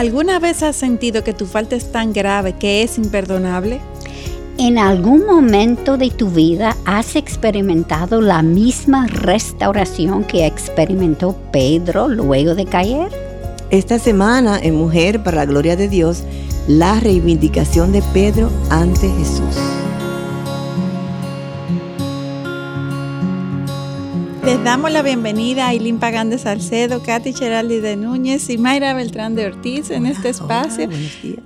¿Alguna 0.00 0.38
vez 0.38 0.62
has 0.62 0.76
sentido 0.76 1.22
que 1.22 1.34
tu 1.34 1.44
falta 1.44 1.76
es 1.76 1.92
tan 1.92 2.14
grave 2.14 2.54
que 2.54 2.82
es 2.82 2.96
imperdonable? 2.96 3.82
¿En 4.56 4.78
algún 4.78 5.26
momento 5.26 5.98
de 5.98 6.08
tu 6.08 6.30
vida 6.30 6.74
has 6.86 7.16
experimentado 7.16 8.22
la 8.22 8.40
misma 8.40 9.06
restauración 9.08 10.24
que 10.24 10.46
experimentó 10.46 11.36
Pedro 11.52 12.08
luego 12.08 12.54
de 12.54 12.64
caer? 12.64 13.12
Esta 13.68 13.98
semana 13.98 14.58
en 14.58 14.74
Mujer 14.74 15.22
para 15.22 15.36
la 15.36 15.44
Gloria 15.44 15.76
de 15.76 15.90
Dios, 15.90 16.22
la 16.66 16.98
reivindicación 16.98 17.92
de 17.92 18.00
Pedro 18.14 18.48
ante 18.70 19.06
Jesús. 19.06 19.79
Les 24.50 24.64
damos 24.64 24.90
la 24.90 25.02
bienvenida 25.02 25.66
a 25.66 25.68
Ailín 25.68 26.00
Pagán 26.00 26.28
de 26.28 26.36
Salcedo, 26.36 27.04
Katy 27.04 27.34
Cheraldi 27.34 27.78
de 27.78 27.94
Núñez 27.94 28.50
y 28.50 28.58
Mayra 28.58 28.94
Beltrán 28.94 29.36
de 29.36 29.46
Ortiz 29.46 29.90
en 29.90 30.06
este 30.06 30.30
espacio 30.30 30.88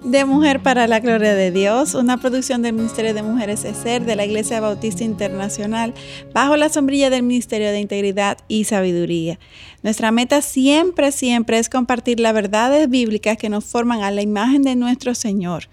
de 0.03 0.25
Mujer 0.25 0.63
para 0.63 0.87
la 0.87 1.01
Gloria 1.01 1.35
de 1.35 1.51
Dios, 1.51 1.95
una 1.95 2.17
producción 2.17 2.63
del 2.63 2.73
Ministerio 2.73 3.13
de 3.13 3.23
Mujeres 3.23 3.67
ESER 3.67 4.07
de 4.07 4.17
la 4.17 4.25
Iglesia 4.25 4.59
Bautista 4.61 5.05
Internacional, 5.05 5.93
bajo 6.33 6.57
la 6.57 6.71
sombrilla 6.71 7.11
del 7.11 7.25
Ministerio 7.25 7.73
de 7.73 7.81
Integridad 7.81 8.39
y 8.49 8.65
Sabiduría. 8.65 9.39
Nuestra 9.85 10.11
meta 10.13 10.41
siempre, 10.41 11.13
siempre 11.13 11.59
es 11.59 11.69
compartir 11.69 12.19
las 12.19 12.33
verdades 12.33 12.89
bíblicas 12.89 13.37
que 13.37 13.51
nos 13.51 13.67
forman 13.67 14.03
a 14.03 14.11
la 14.11 14.23
imagen 14.23 14.63
de 14.63 14.77
nuestro 14.77 15.15
Señor. 15.15 15.69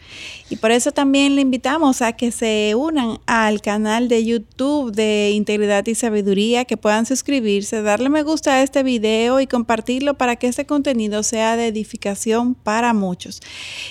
Y 0.50 0.58
por 0.58 0.72
eso 0.72 0.92
también 0.92 1.36
le 1.36 1.42
invitamos 1.42 2.02
a 2.02 2.12
que 2.12 2.34
se 2.34 2.74
unan 2.76 3.20
al 3.26 3.62
canal 3.62 4.10
de 4.10 4.26
YouTube 4.26 4.92
de 4.92 5.32
Integridad 5.34 5.88
y 5.88 5.96
Sabiduría, 5.96 6.66
que 6.66 6.76
puedan 6.76 7.06
suscribirse, 7.06 7.82
darle 7.82 8.10
me 8.10 8.24
gusta 8.24 8.56
a 8.56 8.64
este 8.64 8.84
video 8.84 9.40
y 9.40 9.48
compartirlo 9.48 10.16
para 10.16 10.36
que 10.36 10.48
este 10.48 10.66
contenido 10.66 11.24
sea 11.24 11.56
de 11.56 11.68
edificación 11.68 12.54
para 12.54 12.94
muchos. 12.94 13.40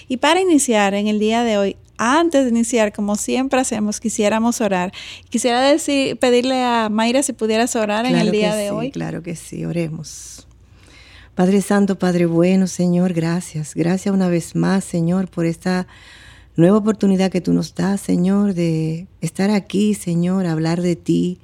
Y 0.07 0.19
para 0.19 0.43
iniciar 0.43 0.93
en 0.93 1.09
el 1.09 1.19
día 1.19 1.45
de 1.45 1.57
hoy, 1.57 1.77
antes 2.01 2.45
de 2.45 2.51
iniciar, 2.51 2.95
como 2.95 3.15
siempre 3.17 3.61
hacemos, 3.61 4.01
quisiéramos 4.01 4.63
orar. 4.63 4.91
Quisiera 5.29 5.61
decir, 5.61 6.19
pedirle 6.19 6.65
a 6.65 6.89
Mayra 6.89 7.23
si 7.23 7.35
pudieras 7.35 7.77
orar 7.77 8.07
en 8.07 8.17
el 8.17 8.31
día 8.31 8.55
de 8.55 8.71
hoy. 8.71 8.91
Claro 8.91 9.23
que 9.23 9.37
sí, 9.37 9.67
oremos. 9.67 10.49
Padre 11.35 11.61
Santo, 11.61 11.99
Padre 11.99 12.25
bueno, 12.25 12.67
Señor, 12.69 13.13
gracias. 13.13 13.75
Gracias 13.75 14.15
una 14.15 14.29
vez 14.31 14.57
más, 14.57 14.83
Señor, 14.83 15.29
por 15.29 15.45
esta 15.45 15.87
nueva 16.57 16.79
oportunidad 16.79 17.31
que 17.31 17.43
tú 17.43 17.53
nos 17.53 17.75
das, 17.75 18.01
Señor, 18.01 18.55
de 18.55 19.07
estar 19.21 19.51
aquí, 19.51 19.93
Señor, 19.93 20.47
hablar 20.47 20.81
de 20.81 20.97
ti, 20.97 21.39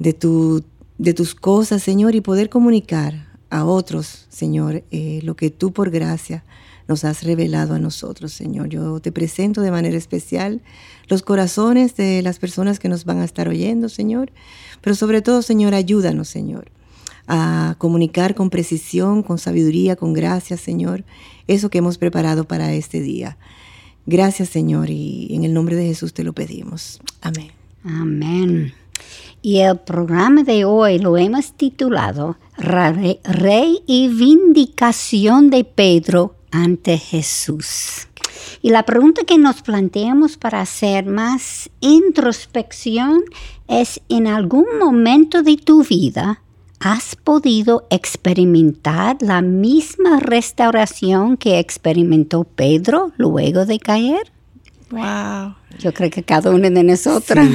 de, 0.00 0.14
tu, 0.14 0.64
de 0.98 1.14
tus 1.14 1.36
cosas, 1.36 1.80
Señor, 1.80 2.16
y 2.16 2.20
poder 2.20 2.48
comunicar 2.50 3.28
a 3.50 3.64
otros, 3.64 4.26
Señor, 4.30 4.82
eh, 4.90 5.20
lo 5.22 5.36
que 5.36 5.50
tú 5.50 5.72
por 5.72 5.90
gracia 5.90 6.44
nos 6.88 7.04
has 7.04 7.22
revelado 7.22 7.74
a 7.74 7.78
nosotros, 7.78 8.32
Señor. 8.32 8.68
Yo 8.68 9.00
te 9.00 9.12
presento 9.12 9.60
de 9.60 9.70
manera 9.70 9.96
especial 9.96 10.60
los 11.08 11.22
corazones 11.22 11.96
de 11.96 12.22
las 12.22 12.38
personas 12.38 12.78
que 12.78 12.88
nos 12.88 13.04
van 13.04 13.18
a 13.18 13.24
estar 13.24 13.48
oyendo, 13.48 13.88
Señor. 13.88 14.32
Pero 14.80 14.94
sobre 14.94 15.22
todo, 15.22 15.42
Señor, 15.42 15.74
ayúdanos, 15.74 16.28
Señor, 16.28 16.70
a 17.26 17.76
comunicar 17.78 18.34
con 18.34 18.50
precisión, 18.50 19.22
con 19.22 19.38
sabiduría, 19.38 19.96
con 19.96 20.12
gracia, 20.12 20.56
Señor, 20.56 21.04
eso 21.46 21.70
que 21.70 21.78
hemos 21.78 21.98
preparado 21.98 22.44
para 22.44 22.72
este 22.72 23.00
día. 23.00 23.38
Gracias, 24.06 24.50
Señor, 24.50 24.90
y 24.90 25.28
en 25.30 25.44
el 25.44 25.54
nombre 25.54 25.76
de 25.76 25.86
Jesús 25.86 26.12
te 26.12 26.24
lo 26.24 26.34
pedimos. 26.34 27.00
Amén. 27.22 27.50
Amén. 27.84 28.74
Y 29.40 29.58
el 29.58 29.78
programa 29.78 30.42
de 30.42 30.64
hoy 30.64 30.98
lo 30.98 31.16
hemos 31.18 31.52
titulado 31.52 32.36
Rey 32.56 33.82
y 33.86 34.08
Vindicación 34.08 35.50
de 35.50 35.64
Pedro 35.64 36.34
ante 36.54 36.98
Jesús. 36.98 38.06
Y 38.62 38.70
la 38.70 38.84
pregunta 38.84 39.24
que 39.24 39.38
nos 39.38 39.60
planteamos 39.60 40.36
para 40.36 40.60
hacer 40.60 41.04
más 41.04 41.68
introspección 41.80 43.22
es, 43.68 44.00
¿en 44.08 44.28
algún 44.28 44.66
momento 44.78 45.42
de 45.42 45.56
tu 45.56 45.82
vida 45.82 46.40
has 46.78 47.16
podido 47.16 47.86
experimentar 47.90 49.16
la 49.20 49.42
misma 49.42 50.20
restauración 50.20 51.36
que 51.36 51.58
experimentó 51.58 52.44
Pedro 52.44 53.12
luego 53.16 53.66
de 53.66 53.80
caer? 53.80 54.32
Wow. 54.90 55.54
Yo 55.78 55.92
creo 55.92 56.08
que 56.10 56.22
cada 56.22 56.50
uno 56.50 56.70
de 56.70 56.82
nosotros. 56.82 57.46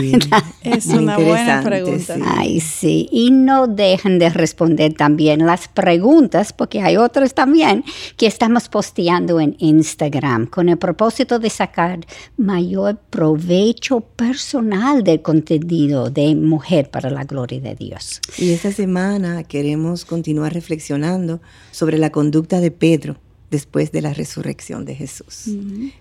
es 0.63 0.87
una 0.87 1.17
buena 1.17 1.61
pregunta. 1.63 2.17
Ay, 2.25 2.59
sí. 2.59 3.07
Y 3.11 3.31
no 3.31 3.67
dejen 3.67 4.19
de 4.19 4.29
responder 4.29 4.93
también 4.93 5.45
las 5.45 5.67
preguntas, 5.67 6.51
porque 6.51 6.81
hay 6.81 6.97
otras 6.97 7.33
también 7.33 7.83
que 8.17 8.27
estamos 8.27 8.67
posteando 8.67 9.39
en 9.39 9.55
Instagram 9.59 10.47
con 10.47 10.69
el 10.69 10.77
propósito 10.77 11.39
de 11.39 11.49
sacar 11.49 11.99
mayor 12.37 12.97
provecho 13.09 14.01
personal 14.01 15.03
del 15.03 15.21
contenido 15.21 16.09
de 16.09 16.35
Mujer 16.35 16.89
para 16.89 17.09
la 17.09 17.23
Gloria 17.23 17.61
de 17.61 17.75
Dios. 17.75 18.19
Y 18.37 18.51
esta 18.51 18.71
semana 18.71 19.43
queremos 19.43 20.03
continuar 20.03 20.53
reflexionando 20.53 21.39
sobre 21.71 21.97
la 21.97 22.11
conducta 22.11 22.59
de 22.59 22.71
Pedro 22.71 23.17
después 23.51 23.91
de 23.91 24.01
la 24.01 24.13
resurrección 24.13 24.85
de 24.85 24.95
Jesús. 24.95 25.47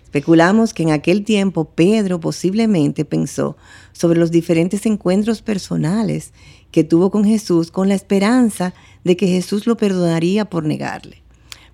Especulamos 0.03 0.73
que 0.73 0.83
en 0.83 0.91
aquel 0.91 1.23
tiempo 1.23 1.65
Pedro 1.65 2.19
posiblemente 2.19 3.05
pensó 3.05 3.57
sobre 3.91 4.19
los 4.19 4.31
diferentes 4.31 4.85
encuentros 4.85 5.41
personales 5.41 6.31
que 6.71 6.83
tuvo 6.83 7.09
con 7.09 7.25
Jesús 7.25 7.71
con 7.71 7.89
la 7.89 7.95
esperanza 7.95 8.73
de 9.03 9.17
que 9.17 9.27
Jesús 9.27 9.65
lo 9.65 9.77
perdonaría 9.77 10.45
por 10.45 10.65
negarle. 10.65 11.23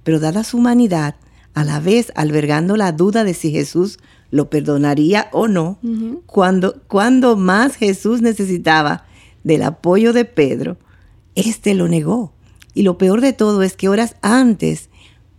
Pero 0.03 0.19
dada 0.19 0.43
su 0.43 0.57
humanidad, 0.57 1.15
a 1.53 1.63
la 1.63 1.79
vez 1.79 2.11
albergando 2.15 2.77
la 2.77 2.91
duda 2.91 3.23
de 3.23 3.33
si 3.33 3.51
Jesús 3.51 3.97
lo 4.31 4.49
perdonaría 4.49 5.29
o 5.31 5.47
no, 5.47 5.79
cuando, 6.25 6.81
cuando 6.87 7.37
más 7.37 7.75
Jesús 7.75 8.21
necesitaba 8.21 9.05
del 9.43 9.63
apoyo 9.63 10.13
de 10.13 10.25
Pedro, 10.25 10.77
éste 11.35 11.73
lo 11.73 11.87
negó. 11.87 12.33
Y 12.73 12.83
lo 12.83 12.97
peor 12.97 13.21
de 13.21 13.31
todo 13.31 13.63
es 13.63 13.77
que 13.77 13.87
horas 13.87 14.15
antes 14.21 14.89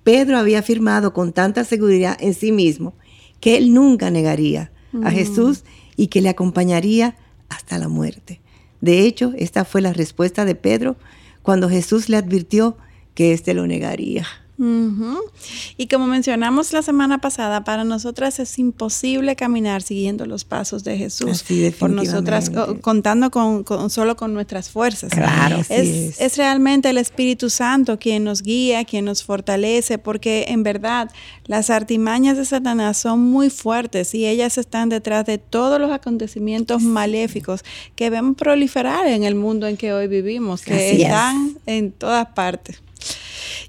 Pedro 0.06 0.38
había 0.38 0.60
afirmado 0.60 1.12
con 1.12 1.32
tanta 1.32 1.64
seguridad 1.64 2.16
en 2.20 2.32
sí 2.32 2.52
mismo 2.52 2.94
que 3.40 3.56
él 3.56 3.74
nunca 3.74 4.08
negaría 4.08 4.70
a 5.02 5.10
Jesús 5.10 5.64
y 5.96 6.06
que 6.06 6.20
le 6.20 6.28
acompañaría 6.28 7.16
hasta 7.48 7.76
la 7.76 7.88
muerte. 7.88 8.40
De 8.80 9.00
hecho, 9.00 9.32
esta 9.36 9.64
fue 9.64 9.80
la 9.80 9.92
respuesta 9.92 10.44
de 10.44 10.54
Pedro 10.54 10.96
cuando 11.42 11.68
Jesús 11.68 12.08
le 12.08 12.18
advirtió 12.18 12.76
que 13.14 13.32
éste 13.32 13.52
lo 13.52 13.66
negaría. 13.66 14.24
Y 14.58 15.86
como 15.88 16.06
mencionamos 16.06 16.72
la 16.72 16.82
semana 16.82 17.18
pasada, 17.18 17.64
para 17.64 17.84
nosotras 17.84 18.38
es 18.38 18.58
imposible 18.58 19.36
caminar 19.36 19.82
siguiendo 19.82 20.24
los 20.26 20.44
pasos 20.44 20.84
de 20.84 20.96
Jesús. 20.96 21.44
por 21.78 21.90
nosotras, 21.90 22.50
contando 22.80 23.30
con, 23.30 23.64
solo 23.90 24.16
con 24.16 24.32
nuestras 24.32 24.70
fuerzas. 24.70 25.10
Claro, 25.10 25.58
es, 25.68 26.20
es. 26.20 26.36
realmente 26.36 26.90
el 26.90 26.98
Espíritu 26.98 27.50
Santo 27.50 27.98
quien 27.98 28.24
nos 28.24 28.42
guía, 28.42 28.84
quien 28.84 29.04
nos 29.04 29.24
fortalece, 29.24 29.98
porque 29.98 30.46
en 30.48 30.62
verdad 30.62 31.10
las 31.46 31.70
artimañas 31.70 32.36
de 32.36 32.44
Satanás 32.44 32.98
son 32.98 33.20
muy 33.20 33.50
fuertes 33.50 34.14
y 34.14 34.26
ellas 34.26 34.58
están 34.58 34.88
detrás 34.88 35.26
de 35.26 35.38
todos 35.38 35.80
los 35.80 35.90
acontecimientos 35.90 36.82
maléficos 36.82 37.64
que 37.94 38.10
vemos 38.10 38.36
proliferar 38.36 39.06
en 39.06 39.24
el 39.24 39.34
mundo 39.34 39.66
en 39.66 39.76
que 39.76 39.92
hoy 39.92 40.08
vivimos, 40.08 40.62
que 40.62 41.02
están 41.02 41.58
en 41.66 41.92
todas 41.92 42.26
partes. 42.28 42.82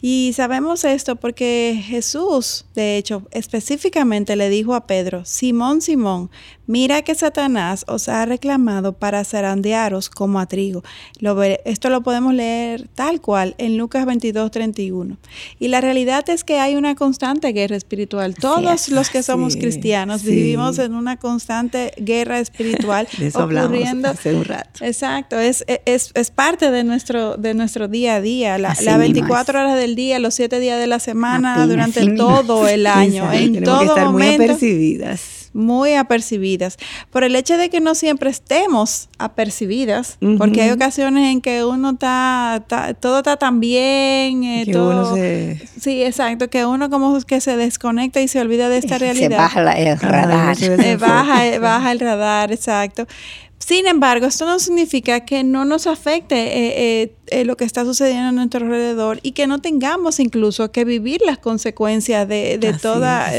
Y 0.01 0.33
sabemos 0.35 0.83
esto 0.83 1.15
porque 1.15 1.81
Jesús, 1.83 2.65
de 2.75 2.97
hecho, 2.97 3.27
específicamente 3.31 4.35
le 4.35 4.49
dijo 4.49 4.75
a 4.75 4.85
Pedro, 4.85 5.25
Simón, 5.25 5.81
Simón, 5.81 6.29
mira 6.67 7.01
que 7.01 7.15
Satanás 7.15 7.85
os 7.87 8.09
ha 8.09 8.25
reclamado 8.25 8.93
para 8.93 9.23
zarandearos 9.23 10.09
como 10.09 10.39
a 10.39 10.45
trigo. 10.45 10.83
esto 11.65 11.89
lo 11.89 12.03
podemos 12.03 12.33
leer 12.33 12.87
tal 12.93 13.21
cual 13.21 13.55
en 13.57 13.77
Lucas 13.77 14.05
22, 14.05 14.51
31. 14.51 15.17
Y 15.59 15.69
la 15.69 15.81
realidad 15.81 16.29
es 16.29 16.43
que 16.43 16.59
hay 16.59 16.75
una 16.75 16.95
constante 16.95 17.51
guerra 17.53 17.75
espiritual. 17.75 18.35
Todos 18.35 18.89
los 18.89 19.09
que 19.09 19.23
somos 19.23 19.55
cristianos 19.55 20.23
vivimos 20.23 20.77
en 20.79 20.93
una 20.93 21.17
constante 21.17 21.93
guerra 21.97 22.39
espiritual. 22.39 23.07
De 23.17 23.27
eso 23.27 23.45
ocurriendo. 23.45 24.09
hace 24.09 24.35
un 24.35 24.45
rato. 24.45 24.83
Exacto, 24.83 25.39
es, 25.39 25.63
es, 25.85 26.11
es, 26.13 26.31
parte 26.31 26.69
de 26.71 26.83
nuestro, 26.83 27.37
de 27.37 27.53
nuestro 27.53 27.87
día 27.87 28.15
a 28.15 28.21
día. 28.21 28.57
La, 28.57 28.75
la 28.81 28.97
24 28.97 29.59
horas 29.59 29.77
del 29.77 29.86
día, 29.95 30.19
los 30.19 30.33
7 30.35 30.59
días 30.59 30.79
de 30.79 30.87
la 30.87 30.99
semana, 30.99 31.65
durante 31.65 32.13
todo 32.13 32.67
el 32.67 32.87
año. 32.87 33.31
en 33.31 33.63
todo 33.63 33.79
que 33.79 33.85
estar 33.85 34.05
momento, 34.05 34.43
muy 34.43 34.45
apercibidas 34.45 35.37
muy 35.57 35.95
apercibidas. 35.95 36.77
Por 37.09 37.23
el 37.23 37.35
hecho 37.35 37.57
de 37.57 37.69
que 37.69 37.81
no 37.81 37.95
siempre 37.95 38.29
estemos 38.29 39.09
apercibidas, 39.17 40.17
porque 40.37 40.61
hay 40.61 40.69
ocasiones 40.69 41.31
en 41.31 41.41
que 41.41 41.65
uno 41.65 41.91
está, 41.91 42.63
todo 42.99 43.17
está 43.17 43.37
tan 43.37 43.59
bien, 43.59 44.43
eh, 44.43 44.67
todo, 44.71 45.15
sí, 45.15 46.03
exacto, 46.03 46.49
que 46.49 46.65
uno 46.65 46.89
como 46.89 47.19
que 47.21 47.41
se 47.41 47.57
desconecta 47.57 48.21
y 48.21 48.27
se 48.27 48.39
olvida 48.39 48.69
de 48.69 48.77
esta 48.77 48.97
realidad. 48.99 49.29
Se 49.29 49.35
baja 49.35 49.73
el 49.73 49.99
radar. 49.99 50.57
baja, 50.99 51.59
baja 51.59 51.91
el 51.91 51.99
radar, 51.99 52.51
exacto. 52.51 53.07
Sin 53.59 53.87
embargo, 53.87 54.27
esto 54.27 54.45
no 54.45 54.59
significa 54.59 55.25
que 55.25 55.43
no 55.43 55.65
nos 55.65 55.87
afecte 55.87 56.35
eh, 56.35 57.01
eh, 57.01 57.15
eh, 57.27 57.43
lo 57.43 57.57
que 57.57 57.65
está 57.65 57.83
sucediendo 57.85 58.29
a 58.29 58.31
nuestro 58.31 58.63
alrededor 58.63 59.19
y 59.23 59.31
que 59.31 59.47
no 59.47 59.59
tengamos 59.59 60.19
incluso 60.19 60.71
que 60.71 60.85
vivir 60.85 61.21
las 61.25 61.39
consecuencias 61.39 62.27
de, 62.27 62.77
todas 62.81 63.33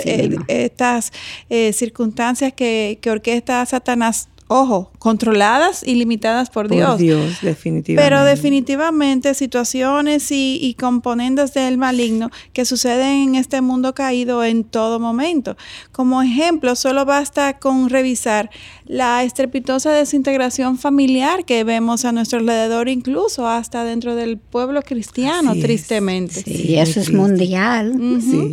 estas 0.49 1.13
circunstancias 1.49 2.53
que, 2.53 2.99
que 3.01 3.11
orquesta 3.11 3.65
Satanás 3.65 4.29
ojo, 4.49 4.91
controladas 4.99 5.87
y 5.87 5.95
limitadas 5.95 6.49
por, 6.49 6.69
Dios. 6.69 6.91
Por 6.91 6.99
Dios, 6.99 7.39
definitivamente. 7.43 8.03
Pero 8.03 8.25
definitivamente 8.25 9.35
situaciones 9.35 10.29
y, 10.31 10.75
componentes 10.79 11.53
del 11.55 11.77
maligno 11.77 12.31
que 12.53 12.65
suceden 12.65 13.29
en 13.29 13.35
este 13.35 13.61
mundo 13.61 13.95
caído 13.95 14.43
en 14.43 14.65
todo 14.65 14.99
momento. 14.99 15.57
Como 15.93 16.23
ejemplo, 16.23 16.75
solo 16.77 17.05
basta 17.05 17.59
con 17.59 17.91
revisar 17.91 18.51
la 18.87 19.23
estrepitosa 19.23 19.93
desintegración 19.93 20.79
familiar 20.79 21.45
que 21.45 21.63
vemos 21.65 22.07
a 22.07 22.13
nuestro 22.13 22.39
alrededor, 22.39 22.89
incluso 22.89 23.47
hasta 23.47 23.85
dentro 23.85 24.15
del 24.15 24.39
pueblo 24.39 24.81
cristiano, 24.83 25.53
tristemente. 25.55 26.43
Sí, 26.43 26.77
eso 26.77 27.01
es 27.01 27.13
mundial. 27.13 27.93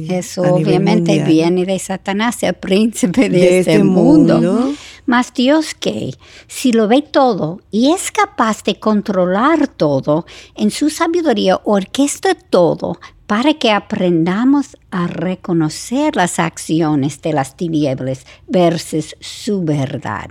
eso 0.10 0.42
obviamente 0.42 1.24
viene 1.24 1.66
de 1.66 1.80
Satanás, 1.80 2.44
el 2.44 2.54
príncipe 2.54 3.30
de, 3.30 3.60
este, 3.60 3.74
este, 3.76 3.84
mundo. 3.84 4.74
Mas 5.06 5.34
Dios 5.34 5.76
que, 5.76 6.16
si 6.48 6.72
lo 6.72 6.88
ve 6.88 7.02
todo 7.02 7.62
y 7.72 7.92
es 7.92 8.12
capaz 8.12 8.64
de 8.64 8.80
controlar 8.80 9.68
todo, 9.68 10.26
en 10.56 10.72
su 10.72 10.90
sabiduría 10.90 11.62
orquesta 11.64 12.34
todo 12.36 13.00
para 13.28 13.56
que 13.56 13.72
aprendamos 13.72 14.78
a 14.92 15.08
reconocer 15.08 16.16
las 16.16 16.40
acciones 16.40 17.22
de 17.22 17.34
las 17.34 17.58
tinieblas 17.58 18.26
versus 18.48 19.16
su 19.20 19.64
verdad, 19.64 20.30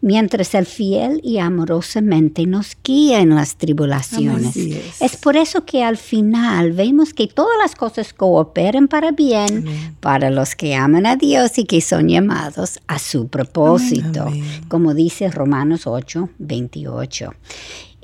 mientras 0.00 0.54
el 0.54 0.66
fiel 0.66 1.20
y 1.24 1.38
amorosamente 1.38 2.46
nos 2.46 2.76
guía 2.84 3.20
en 3.20 3.34
las 3.34 3.56
tribulaciones. 3.56 4.56
Es. 5.00 5.16
por 5.16 5.36
eso 5.36 5.64
que 5.64 5.82
al 5.82 5.96
final 5.96 6.72
vemos 6.72 7.14
que 7.14 7.26
todas 7.26 7.56
las 7.58 7.74
cosas 7.74 8.12
cooperan 8.12 8.88
para 8.88 9.10
bien 9.10 9.64
para 10.00 10.30
los 10.30 10.54
que 10.54 10.74
aman 10.74 11.06
a 11.06 11.16
Dios 11.16 11.58
y 11.58 11.64
que 11.64 11.80
son 11.80 12.08
llamados 12.08 12.78
a 12.86 12.98
su 12.98 13.28
propósito, 13.28 14.30
como 14.68 14.94
dice 14.94 15.30
Romanos 15.30 15.86
8, 15.86 16.28
28. 16.38 17.32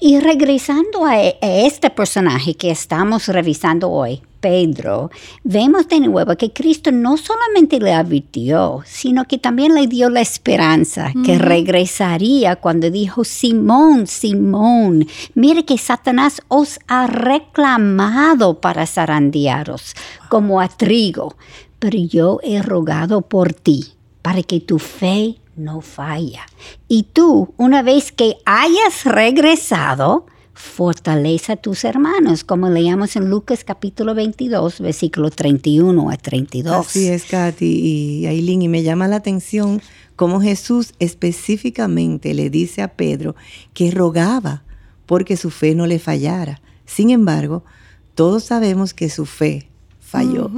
Y 0.02 0.18
regresando 0.18 1.04
a, 1.04 1.20
este 1.20 1.90
personaje 1.90 2.54
que 2.54 2.70
estamos 2.70 3.28
revisando 3.28 3.90
hoy, 3.90 4.22
Pedro, 4.40 5.10
vemos 5.44 5.86
de 5.88 6.00
nuevo 6.00 6.36
que 6.36 6.52
Cristo 6.52 6.90
no 6.90 7.16
solamente 7.16 7.78
le 7.78 7.92
advirtió, 7.92 8.82
sino 8.84 9.26
que 9.26 9.38
también 9.38 9.74
le 9.74 9.86
dio 9.86 10.08
la 10.08 10.20
esperanza 10.20 11.12
que 11.24 11.38
regresaría 11.38 12.56
cuando 12.56 12.90
dijo, 12.90 13.24
Simón, 13.24 14.06
Simón, 14.06 15.06
mire 15.34 15.64
que 15.64 15.78
Satanás 15.78 16.40
os 16.48 16.78
ha 16.88 17.06
reclamado 17.06 18.60
para 18.60 18.86
zarandearos 18.86 19.94
como 20.28 20.60
a 20.60 20.68
trigo, 20.68 21.36
pero 21.78 21.98
yo 21.98 22.40
he 22.42 22.62
rogado 22.62 23.22
por 23.22 23.52
ti 23.52 23.94
para 24.22 24.42
que 24.42 24.60
tu 24.60 24.78
fe 24.78 25.36
no 25.56 25.80
falla. 25.80 26.46
Y 26.88 27.04
tú, 27.04 27.54
una 27.56 27.82
vez 27.82 28.12
que 28.12 28.36
hayas 28.44 29.04
regresado, 29.04 30.26
fortaleza 30.54 31.54
a 31.54 31.56
tus 31.56 31.84
hermanos, 31.84 32.44
como 32.44 32.68
leíamos 32.68 33.16
en 33.16 33.30
Lucas 33.30 33.64
capítulo 33.64 34.14
22, 34.14 34.80
versículo 34.80 35.30
31 35.30 36.10
a 36.10 36.16
32. 36.16 36.86
Así 36.86 37.08
es, 37.08 37.24
Katy 37.24 37.66
y 37.66 38.26
Aileen, 38.26 38.62
y 38.62 38.68
me 38.68 38.82
llama 38.82 39.08
la 39.08 39.16
atención 39.16 39.80
cómo 40.16 40.40
Jesús 40.40 40.92
específicamente 40.98 42.34
le 42.34 42.50
dice 42.50 42.82
a 42.82 42.88
Pedro 42.88 43.36
que 43.72 43.90
rogaba 43.90 44.64
porque 45.06 45.36
su 45.36 45.50
fe 45.50 45.74
no 45.74 45.86
le 45.86 45.98
fallara. 45.98 46.60
Sin 46.84 47.10
embargo, 47.10 47.64
todos 48.14 48.44
sabemos 48.44 48.94
que 48.94 49.08
su 49.08 49.26
fe 49.26 49.68
falló. 49.98 50.50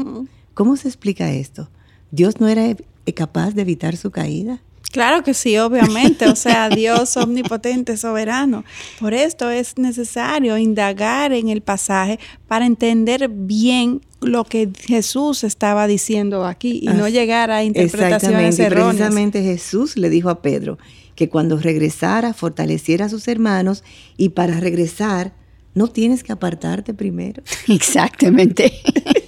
¿Cómo 0.54 0.76
se 0.76 0.88
explica 0.88 1.32
esto? 1.32 1.68
¿Dios 2.10 2.40
no 2.40 2.48
era 2.48 2.76
capaz 3.14 3.52
de 3.52 3.62
evitar 3.62 3.96
su 3.96 4.10
caída? 4.10 4.60
Claro 4.92 5.24
que 5.24 5.32
sí, 5.32 5.56
obviamente, 5.56 6.28
o 6.28 6.36
sea, 6.36 6.68
Dios 6.68 7.16
omnipotente, 7.16 7.96
soberano. 7.96 8.62
Por 9.00 9.14
esto 9.14 9.50
es 9.50 9.78
necesario 9.78 10.58
indagar 10.58 11.32
en 11.32 11.48
el 11.48 11.62
pasaje 11.62 12.20
para 12.46 12.66
entender 12.66 13.28
bien 13.28 14.02
lo 14.20 14.44
que 14.44 14.68
Jesús 14.86 15.44
estaba 15.44 15.86
diciendo 15.86 16.44
aquí 16.44 16.80
y 16.82 16.88
no 16.88 17.08
llegar 17.08 17.50
a 17.50 17.64
interpretaciones 17.64 18.58
erróneas. 18.58 18.88
Precisamente 18.96 19.42
Jesús 19.42 19.96
le 19.96 20.10
dijo 20.10 20.28
a 20.28 20.42
Pedro 20.42 20.78
que 21.14 21.30
cuando 21.30 21.56
regresara 21.56 22.34
fortaleciera 22.34 23.06
a 23.06 23.08
sus 23.08 23.26
hermanos 23.28 23.82
y 24.18 24.28
para 24.28 24.60
regresar 24.60 25.32
no 25.74 25.88
tienes 25.88 26.22
que 26.22 26.32
apartarte 26.32 26.92
primero. 26.92 27.42
Exactamente. 27.68 28.72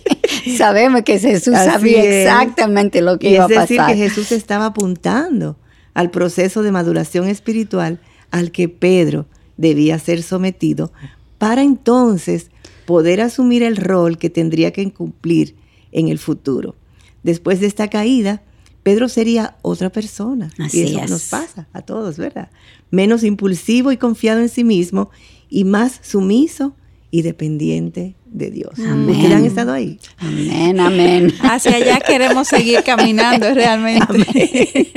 Sabemos 0.56 1.02
que 1.02 1.18
Jesús 1.18 1.54
sabía 1.54 2.02
exactamente 2.02 3.02
lo 3.02 3.18
que 3.18 3.30
iba 3.30 3.44
a 3.44 3.48
pasar. 3.48 3.62
Es 3.62 3.68
decir, 3.68 3.82
que 3.86 3.96
Jesús 3.96 4.32
estaba 4.32 4.66
apuntando 4.66 5.56
al 5.94 6.10
proceso 6.10 6.62
de 6.62 6.72
maduración 6.72 7.28
espiritual 7.28 8.00
al 8.30 8.50
que 8.50 8.68
Pedro 8.68 9.26
debía 9.56 9.98
ser 9.98 10.22
sometido 10.22 10.92
para 11.38 11.62
entonces 11.62 12.50
poder 12.86 13.20
asumir 13.20 13.62
el 13.62 13.76
rol 13.76 14.18
que 14.18 14.30
tendría 14.30 14.72
que 14.72 14.92
cumplir 14.92 15.54
en 15.92 16.08
el 16.08 16.18
futuro. 16.18 16.74
Después 17.22 17.60
de 17.60 17.66
esta 17.66 17.88
caída, 17.88 18.42
Pedro 18.82 19.08
sería 19.08 19.56
otra 19.62 19.90
persona. 19.90 20.52
y 20.72 20.82
eso 20.82 21.06
nos 21.08 21.24
pasa 21.24 21.68
a 21.72 21.82
todos, 21.82 22.18
¿verdad? 22.18 22.50
Menos 22.90 23.22
impulsivo 23.24 23.92
y 23.92 23.96
confiado 23.96 24.40
en 24.40 24.48
sí 24.48 24.64
mismo 24.64 25.10
y 25.48 25.64
más 25.64 26.00
sumiso 26.02 26.74
y 27.10 27.22
dependiente 27.22 28.16
de 28.34 28.50
Dios. 28.50 28.72
Amén. 28.78 29.10
Ustedes 29.10 29.32
han 29.32 29.44
estado 29.46 29.72
ahí. 29.72 29.98
Amén, 30.18 30.80
amén. 30.80 31.32
Hacia 31.40 31.76
allá 31.76 32.00
queremos 32.00 32.48
seguir 32.48 32.82
caminando 32.82 33.54
realmente. 33.54 34.90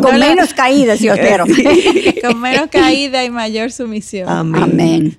Con 0.00 0.18
menos 0.18 0.54
caídas, 0.54 1.00
yo 1.00 1.12
espero. 1.12 1.44
Con 2.22 2.40
menos 2.40 2.68
caída 2.70 3.24
y 3.24 3.30
mayor 3.30 3.72
sumisión. 3.72 4.28
amén. 4.28 5.18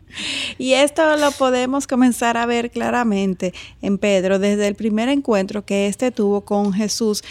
Y 0.58 0.74
esto 0.74 1.18
lo 1.18 1.32
podemos 1.32 1.88
comenzar 1.88 2.38
a 2.38 2.46
ver 2.46 2.72
claramente 2.72 3.54
en 3.82 3.98
Pedro 3.98 4.40
desde 4.40 4.68
el 4.68 4.76
primer 4.76 5.10
encuentro 5.10 5.66
que 5.66 5.88
éste 5.88 6.12
tuvo 6.12 6.42
con 6.42 6.72
Jesús 6.72 7.22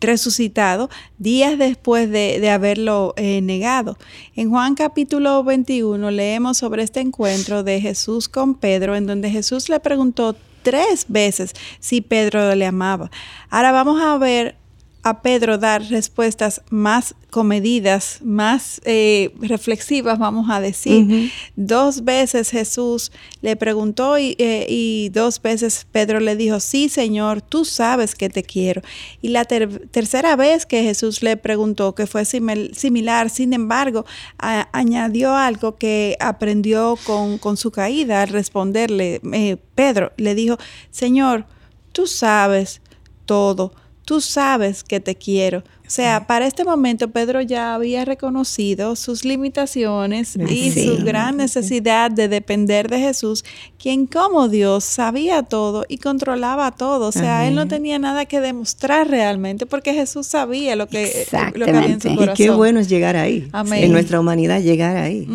resucitado 0.00 0.90
días 1.18 1.56
después 1.58 2.10
de, 2.10 2.50
haberlo 2.50 3.14
eh, 3.16 3.40
negado. 3.40 3.96
En 4.36 4.50
Juan 4.50 4.74
capítulo 4.74 5.42
21 5.44 6.10
leemos 6.10 6.58
sobre 6.58 6.82
este 6.82 7.00
encuentro 7.00 7.62
de 7.62 7.80
Jesús 7.80 8.28
con 8.28 8.54
Pedro 8.54 8.96
en 8.96 9.06
donde 9.06 9.30
Jesús 9.30 9.69
le 9.70 9.80
preguntó 9.80 10.36
tres 10.62 11.06
veces 11.08 11.54
si 11.78 12.00
Pedro 12.00 12.54
le 12.54 12.66
amaba. 12.66 13.10
Ahora 13.48 13.72
vamos 13.72 14.02
a 14.02 14.18
ver 14.18 14.56
a 15.02 15.22
Pedro 15.22 15.56
dar 15.56 15.82
respuestas 15.84 16.60
más 16.68 17.14
comedidas, 17.30 18.18
más 18.22 18.80
eh, 18.84 19.32
reflexivas, 19.40 20.18
vamos 20.18 20.50
a 20.50 20.60
decir. 20.60 21.30
Dos 21.56 22.04
veces 22.04 22.50
Jesús 22.50 23.10
le 23.40 23.56
preguntó 23.56 24.16
eh, 24.18 24.66
y, 24.68 25.08
dos 25.10 25.40
veces 25.40 25.86
Pedro 25.90 26.20
le 26.20 26.36
dijo, 26.36 26.60
sí 26.60 26.88
Señor, 26.88 27.40
tú 27.40 27.64
sabes 27.64 28.14
que 28.14 28.28
te 28.28 28.42
quiero. 28.42 28.82
Y 29.22 29.28
la 29.28 29.44
tercera 29.44 30.36
vez 30.36 30.66
que 30.66 30.82
Jesús 30.82 31.22
le 31.22 31.36
preguntó, 31.36 31.94
que 31.94 32.06
fue 32.06 32.24
similar, 32.24 33.30
sin 33.30 33.52
embargo, 33.54 34.04
añadió 34.38 35.34
algo 35.34 35.76
que 35.76 36.16
aprendió 36.20 36.98
con, 37.04 37.38
con 37.38 37.56
su 37.56 37.70
caída 37.70 38.22
al 38.22 38.28
responderle. 38.28 39.20
Eh, 39.32 39.56
Pedro 39.74 40.12
le 40.18 40.34
dijo, 40.34 40.58
Señor, 40.90 41.46
tú 41.92 42.06
sabes 42.06 42.82
todo 43.24 43.72
tú 44.10 44.20
sabes 44.20 44.82
que 44.82 44.98
te 44.98 45.14
quiero. 45.14 45.62
O 45.90 45.92
sea, 45.92 46.28
para 46.28 46.46
este 46.46 46.62
momento 46.62 47.10
Pedro 47.10 47.40
ya 47.40 47.74
había 47.74 48.04
reconocido 48.04 48.94
sus 48.94 49.24
limitaciones 49.24 50.36
y 50.36 50.70
su 50.70 51.04
gran 51.04 51.38
necesidad 51.38 52.12
de 52.12 52.28
depender 52.28 52.88
de 52.88 53.00
Jesús, 53.00 53.44
quien 53.76 54.06
como 54.06 54.48
Dios 54.48 54.84
sabía 54.84 55.42
todo 55.42 55.84
y 55.88 55.98
controlaba 55.98 56.70
todo. 56.70 57.08
O 57.08 57.12
sea, 57.12 57.48
él 57.48 57.56
no 57.56 57.66
tenía 57.66 57.98
nada 57.98 58.26
que 58.26 58.40
demostrar 58.40 59.08
realmente 59.08 59.66
porque 59.66 59.92
Jesús 59.92 60.28
sabía 60.28 60.76
lo 60.76 60.86
que, 60.86 61.26
lo 61.54 61.66
que 61.66 61.70
había 61.72 61.86
en 61.86 62.00
su 62.00 62.14
corazón. 62.14 62.34
Y 62.34 62.36
qué 62.36 62.50
bueno 62.50 62.78
es 62.78 62.88
llegar 62.88 63.16
ahí. 63.16 63.50
En 63.72 63.90
nuestra 63.90 64.20
humanidad 64.20 64.60
llegar 64.60 64.96
ahí. 64.96 65.26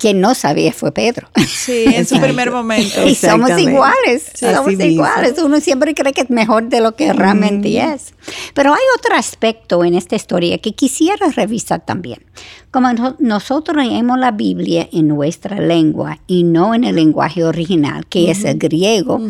Quien 0.00 0.20
no 0.20 0.34
sabía 0.34 0.72
fue 0.72 0.90
Pedro. 0.90 1.28
Sí, 1.46 1.84
en 1.86 2.04
su 2.04 2.20
primer 2.20 2.50
momento. 2.50 3.06
Y 3.06 3.14
somos 3.14 3.56
iguales, 3.56 4.24
somos 4.34 4.72
iguales. 4.72 5.34
Uno 5.38 5.60
siempre 5.60 5.94
cree 5.94 6.12
que 6.12 6.22
es 6.22 6.30
mejor 6.30 6.68
de 6.68 6.80
lo 6.80 6.96
que 6.96 7.12
realmente 7.12 7.78
es. 7.78 8.12
Pero 8.54 8.72
hay 8.72 8.82
otro 8.98 9.14
aspecto 9.14 9.84
en 9.84 9.99
esta 10.00 10.16
historia 10.16 10.58
que 10.58 10.72
quisiera 10.72 11.28
revisar 11.28 11.84
también. 11.84 12.24
Como 12.70 12.88
nosotros 13.18 13.76
leemos 13.76 14.18
la 14.18 14.32
Biblia 14.32 14.88
en 14.92 15.08
nuestra 15.08 15.60
lengua 15.60 16.18
y 16.26 16.42
no 16.42 16.74
en 16.74 16.84
el 16.84 16.96
lenguaje 16.96 17.44
original, 17.44 18.06
que 18.06 18.30
es 18.30 18.44
el 18.44 18.58
griego, 18.58 19.20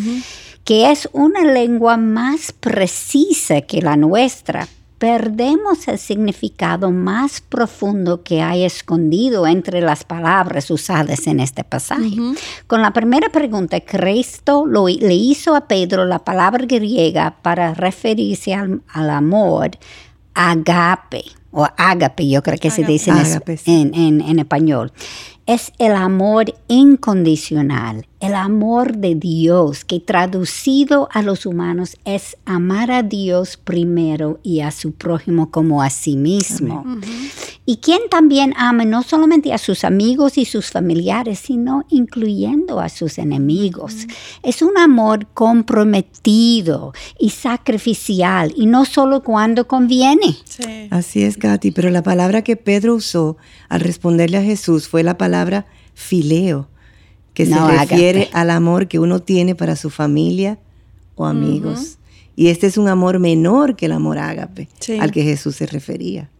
que 0.65 0.91
es 0.91 1.09
una 1.13 1.45
lengua 1.45 1.97
más 1.97 2.53
precisa 2.53 3.61
que 3.63 3.83
la 3.83 3.97
nuestra, 3.97 4.69
perdemos 5.01 5.89
el 5.89 5.99
significado 5.99 6.91
más 6.91 7.41
profundo 7.41 8.23
que 8.23 8.43
hay 8.43 8.65
escondido 8.65 9.47
entre 9.47 9.81
las 9.81 10.05
palabras 10.05 10.71
usadas 10.71 11.27
en 11.27 11.41
este 11.41 11.65
pasaje. 11.65 12.11
Con 12.67 12.83
la 12.83 12.93
primera 12.93 13.31
pregunta, 13.31 13.81
Cristo 13.81 14.67
lo, 14.67 14.89
le 14.89 15.15
hizo 15.15 15.57
a 15.57 15.67
Pedro 15.67 16.05
la 16.05 16.19
palabra 16.19 16.67
griega 16.67 17.35
para 17.41 17.73
referirse 17.73 18.53
al, 18.53 18.83
amor, 18.93 19.71
agape, 20.35 21.25
o 21.51 21.67
agape, 21.77 22.29
yo 22.29 22.43
creo 22.43 22.59
que 22.59 22.71
se 22.71 22.85
dice 22.85 23.11
en, 23.67 24.39
español. 24.39 24.93
Es 25.47 25.73
el 25.79 25.95
amor 25.95 26.55
incondicional, 26.69 28.07
el 28.21 28.35
amor 28.35 28.97
de 28.99 29.17
Dios, 29.17 29.85
que 29.85 29.99
traducido 29.99 31.09
a 31.13 31.23
los 31.23 31.45
humanos 31.47 31.97
es 32.05 32.37
amar 32.45 32.93
a 32.93 33.03
Dios 33.03 33.57
primero 33.57 34.39
y 34.45 34.61
a 34.61 34.71
su 34.71 34.93
prójimo 34.93 35.51
como 35.51 35.83
a 35.83 35.91
sí 35.91 36.17
mismo. 36.17 36.85
Y 37.67 37.77
quien 37.77 38.01
también 38.11 38.53
ama 38.57 38.85
no 38.85 39.03
solamente 39.03 39.53
a 39.53 39.59
sus 39.59 39.85
amigos 39.85 40.39
y 40.39 40.45
sus 40.45 40.71
familiares, 40.71 41.39
sino 41.39 41.85
incluyendo 41.89 42.81
a 42.81 42.89
sus 42.89 43.19
enemigos. 43.19 44.07
Es 44.43 44.63
un 44.63 44.77
amor 44.77 45.27
comprometido 45.35 46.93
y 47.19 47.31
sacrificial, 47.31 48.53
y 48.57 48.67
no 48.67 48.85
solo 48.85 49.23
cuando 49.23 49.69
conviene. 49.69 50.37
Así 50.91 51.23
es, 51.23 51.37
Katy, 51.37 51.71
pero 51.71 51.91
la 51.91 52.03
palabra 52.03 52.43
que 52.43 52.57
Pedro 52.57 52.95
usó 52.95 53.37
al 53.69 53.81
responderle 53.81 54.39
a 54.39 54.43
Jesús 54.43 54.89
fue 54.89 55.03
la 55.03 55.17
palabra 55.17 55.67
fileo, 55.95 56.69
que 57.35 57.47
se 57.47 57.59
refiere 57.59 58.31
al 58.33 58.51
amor 58.51 58.89
que 58.89 58.99
uno 58.99 59.21
tiene 59.21 59.55
para 59.55 59.77
su 59.77 59.91
familia 59.91 60.59
o 61.15 61.27
amigos. 61.27 61.99
Y 62.35 62.49
este 62.49 62.67
es 62.67 62.79
un 62.79 62.89
amor 62.89 63.19
menor 63.19 63.77
que 63.77 63.87
el 63.87 63.93
amor 63.93 64.19
ágape 64.19 64.69
al 64.99 65.13
que 65.13 65.23
Jesús 65.23 65.57
se 65.57 65.67
refería. 65.67 66.31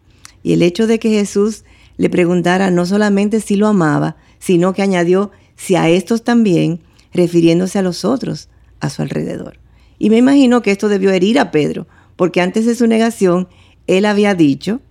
Y 0.43 0.53
el 0.53 0.61
hecho 0.61 0.87
de 0.87 0.99
que 0.99 1.09
Jesús 1.09 1.63
le 1.97 2.09
preguntara 2.09 2.71
no 2.71 2.85
solamente 2.85 3.41
si 3.41 3.55
lo 3.55 3.67
amaba, 3.67 4.17
sino 4.39 4.73
que 4.73 4.81
añadió 4.81 5.31
si 5.55 5.75
a 5.75 5.89
estos 5.89 6.23
también, 6.23 6.81
refiriéndose 7.13 7.79
a 7.79 7.83
los 7.83 8.05
otros 8.05 8.49
a 8.79 8.89
su 8.89 9.01
alrededor. 9.01 9.59
Y 9.99 10.09
me 10.09 10.17
imagino 10.17 10.61
que 10.61 10.71
esto 10.71 10.89
debió 10.89 11.11
herir 11.11 11.39
a 11.39 11.51
Pedro, 11.51 11.87
porque 12.15 12.41
antes 12.41 12.65
de 12.65 12.75
su 12.75 12.87
negación, 12.87 13.47
él 13.87 14.05
había 14.05 14.33
dicho, 14.33 14.81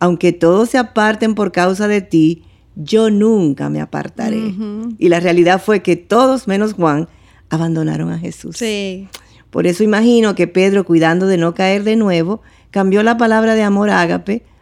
aunque 0.00 0.32
todos 0.32 0.70
se 0.70 0.78
aparten 0.78 1.34
por 1.34 1.52
causa 1.52 1.86
de 1.86 2.00
ti, 2.00 2.42
yo 2.74 3.10
nunca 3.10 3.68
me 3.68 3.80
apartaré. 3.80 4.54
Y 4.98 5.08
la 5.08 5.20
realidad 5.20 5.62
fue 5.64 5.82
que 5.82 5.96
todos 5.96 6.48
menos 6.48 6.74
Juan 6.74 7.08
abandonaron 7.50 8.10
a 8.10 8.18
Jesús. 8.18 8.56
Sí. 8.56 9.08
Por 9.50 9.66
eso 9.66 9.82
imagino 9.82 10.34
que 10.34 10.46
Pedro, 10.46 10.84
cuidando 10.84 11.26
de 11.26 11.38
no 11.38 11.54
caer 11.54 11.82
de 11.82 11.96
nuevo, 11.96 12.42
cambió 12.70 13.02
la 13.02 13.16
palabra 13.16 13.54
de 13.54 13.62
amor 13.62 13.90
ágape 13.90 14.42
a 14.42 14.44
amor 14.44 14.57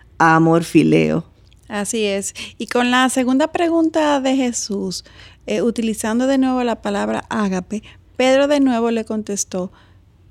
fileo. 0.63 1.25
Así 1.69 2.05
es. 2.05 2.35
Y 2.59 2.67
con 2.67 2.91
la 2.91 3.09
segunda 3.09 3.49
pregunta 3.53 4.21
de 4.21 4.37
Jesús, 4.37 5.05
eh, 5.47 5.63
utilizando 5.63 6.27
de 6.27 6.39
nuevo 6.39 6.63
la 6.63 6.81
palabra 6.83 7.25
ágape, 7.29 7.83
Pedro 8.17 8.49
de 8.49 8.61
nuevo 8.61 8.91
le 8.91 9.05
contestó, 9.05 9.71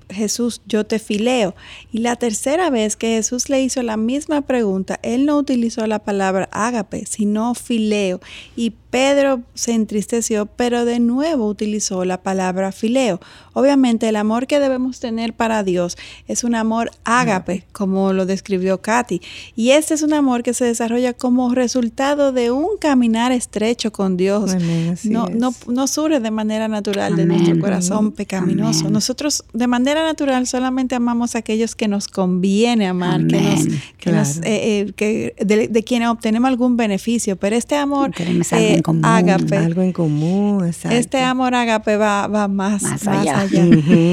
Jesús, 0.08 0.62
yo 0.66 0.84
te 0.84 0.98
fileo. 0.98 1.54
Y 1.92 1.98
la 1.98 2.16
tercera 2.16 2.70
vez 2.70 2.96
que 2.96 3.08
Jesús 3.08 3.48
le 3.48 3.62
hizo 3.62 3.82
la 3.82 3.96
misma 3.96 4.42
pregunta, 4.42 4.98
él 5.02 5.26
no 5.26 5.36
utilizó 5.36 5.86
la 5.86 5.98
palabra 6.00 6.48
ágape, 6.52 7.06
sino 7.06 7.54
fileo. 7.54 8.20
Y 8.54 8.74
Pedro 8.96 9.42
se 9.52 9.72
entristeció, 9.72 10.46
pero 10.46 10.86
de 10.86 11.00
nuevo 11.00 11.46
utilizó 11.48 12.06
la 12.06 12.22
palabra 12.22 12.72
fileo. 12.72 13.20
Obviamente 13.52 14.08
el 14.08 14.16
amor 14.16 14.46
que 14.46 14.58
debemos 14.58 15.00
tener 15.00 15.34
para 15.34 15.62
Dios 15.62 15.98
es 16.28 16.44
un 16.44 16.54
amor 16.54 16.90
ágape, 17.04 17.66
como 17.72 18.14
lo 18.14 18.24
describió 18.24 18.80
Katy. 18.80 19.20
Y 19.54 19.72
este 19.72 19.92
es 19.92 20.02
un 20.02 20.14
amor 20.14 20.42
que 20.42 20.54
se 20.54 20.64
desarrolla 20.64 21.12
como 21.12 21.54
resultado 21.54 22.32
de 22.32 22.50
un 22.50 22.78
caminar 22.80 23.32
estrecho 23.32 23.92
con 23.92 24.16
Dios. 24.16 24.54
no, 25.04 25.28
no, 25.66 25.86
surge 25.86 26.20
de 26.20 26.30
manera 26.30 26.66
natural 26.66 27.16
de 27.16 27.26
nuestro 27.26 27.58
corazón 27.60 28.12
pecaminoso. 28.12 28.88
Nosotros 28.88 29.44
de 29.52 29.66
manera 29.66 30.04
natural 30.04 30.46
solamente 30.46 30.94
amamos 30.94 31.34
a 31.34 31.40
aquellos 31.40 31.74
que 31.74 31.86
nos 31.86 32.08
conviene 32.08 32.86
amar, 32.86 33.26
que 33.26 33.40
nos, 33.42 33.66
que 33.98 34.12
nos 34.12 34.36
eh, 34.38 34.92
eh, 34.98 35.34
de, 35.44 35.84
quienes 35.84 36.08
obtenemos 36.08 36.48
algún 36.48 36.78
beneficio. 36.78 37.36
Pero 37.36 37.56
este 37.56 37.76
amor 37.76 38.12
algo 38.86 39.82
en 39.82 39.92
común, 39.92 40.70
Este 40.90 41.20
amor 41.22 41.54
agape 41.54 41.96
va, 41.96 42.26
va 42.26 42.48
más, 42.48 42.82
allá. 43.06 43.46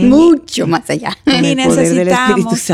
Mucho 0.04 0.68
más 0.68 0.90
allá. 0.90 1.18
y 1.26 1.56
necesitamos, 1.56 2.72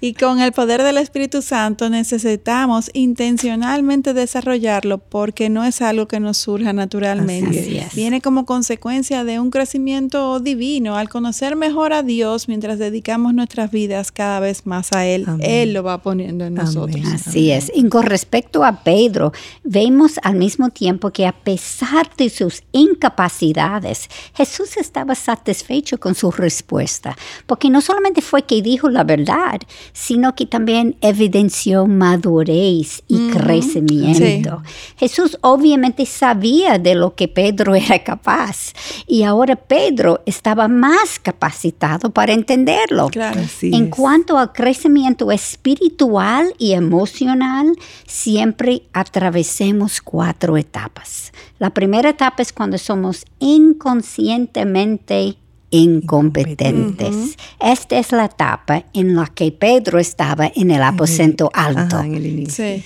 y 0.00 0.14
con 0.14 0.40
el 0.40 0.52
poder 0.52 0.82
del 0.82 0.98
Espíritu 0.98 1.42
Santo 1.42 1.90
necesitamos 1.90 2.90
intencionalmente 2.94 4.14
desarrollarlo 4.14 4.98
porque 4.98 5.48
no 5.48 5.64
es 5.64 5.82
algo 5.82 6.06
que 6.06 6.20
nos 6.20 6.38
surja 6.38 6.72
naturalmente. 6.72 7.88
Viene 7.94 8.20
como 8.20 8.46
consecuencia 8.46 9.24
de 9.24 9.40
un 9.40 9.50
crecimiento 9.50 10.40
divino. 10.40 10.96
Al 10.96 11.08
conocer 11.08 11.56
mejor 11.56 11.92
a 11.92 12.02
Dios 12.02 12.48
mientras 12.48 12.78
dedicamos 12.78 13.34
nuestras 13.34 13.70
vidas 13.70 14.12
cada 14.12 14.40
vez 14.40 14.66
más 14.66 14.92
a 14.92 15.06
Él, 15.06 15.26
Él 15.40 15.72
lo 15.72 15.82
va 15.82 16.02
poniendo 16.02 16.44
en 16.44 16.54
nosotros. 16.54 17.04
Así 17.12 17.50
es. 17.50 17.70
Y 17.74 17.88
con 17.88 18.04
respecto 18.04 18.64
a 18.64 18.82
Pedro, 18.84 19.32
vemos 19.64 20.18
al 20.22 20.36
mismo 20.36 20.70
tiempo 20.70 21.10
que 21.10 21.26
a 21.26 21.32
pesar 21.32 22.10
de 22.16 22.30
sus 22.30 22.62
incapacidades, 22.72 24.08
Jesús 24.34 24.76
estaba 24.76 25.14
satisfecho 25.14 25.98
con 25.98 26.14
su 26.14 26.30
respuesta, 26.30 27.16
porque 27.46 27.70
no 27.70 27.80
solamente 27.80 28.22
fue 28.22 28.42
que 28.42 28.62
dijo 28.62 28.88
la 28.88 29.04
verdad, 29.04 29.60
sino 29.92 30.34
que 30.34 30.46
también 30.46 30.96
evidenció 31.00 31.86
madurez 31.86 33.02
y 33.08 33.28
crecimiento. 33.30 34.62
Jesús 34.96 35.38
obviamente 35.40 36.06
sabía 36.06 36.78
de 36.78 36.94
lo 36.94 37.14
que 37.14 37.28
Pedro 37.28 37.74
era 37.76 38.02
capaz 38.02 38.72
y 39.06 39.22
ahora 39.22 39.56
Pedro 39.56 40.20
estaba 40.26 40.68
más 40.68 41.18
capacitado 41.18 42.10
para 42.10 42.32
entenderlo. 42.32 43.10
en 43.62 43.90
cuanto 43.90 44.38
al 44.38 44.52
crecimiento 44.52 45.30
espiritual 45.32 46.54
y 46.58 46.72
emocional, 46.72 47.72
siempre 48.06 48.82
atravesemos 48.92 50.00
cuatro 50.00 50.56
etapas. 50.56 51.32
La 51.58 51.70
primera 51.70 52.10
etapa 52.10 52.42
es 52.42 52.52
cuando 52.52 52.78
somos 52.78 53.24
inconscientemente 53.38 55.36
incompetentes. 55.70 57.36
Esta 57.60 57.98
es 57.98 58.12
la 58.12 58.26
etapa 58.26 58.84
en 58.92 59.14
la 59.14 59.26
que 59.26 59.52
Pedro 59.52 59.98
estaba 59.98 60.50
en 60.54 60.70
el 60.70 60.82
aposento 60.82 61.50
alto. 61.52 62.00
en 62.00 62.14
el 62.14 62.26
inicio. 62.26 62.82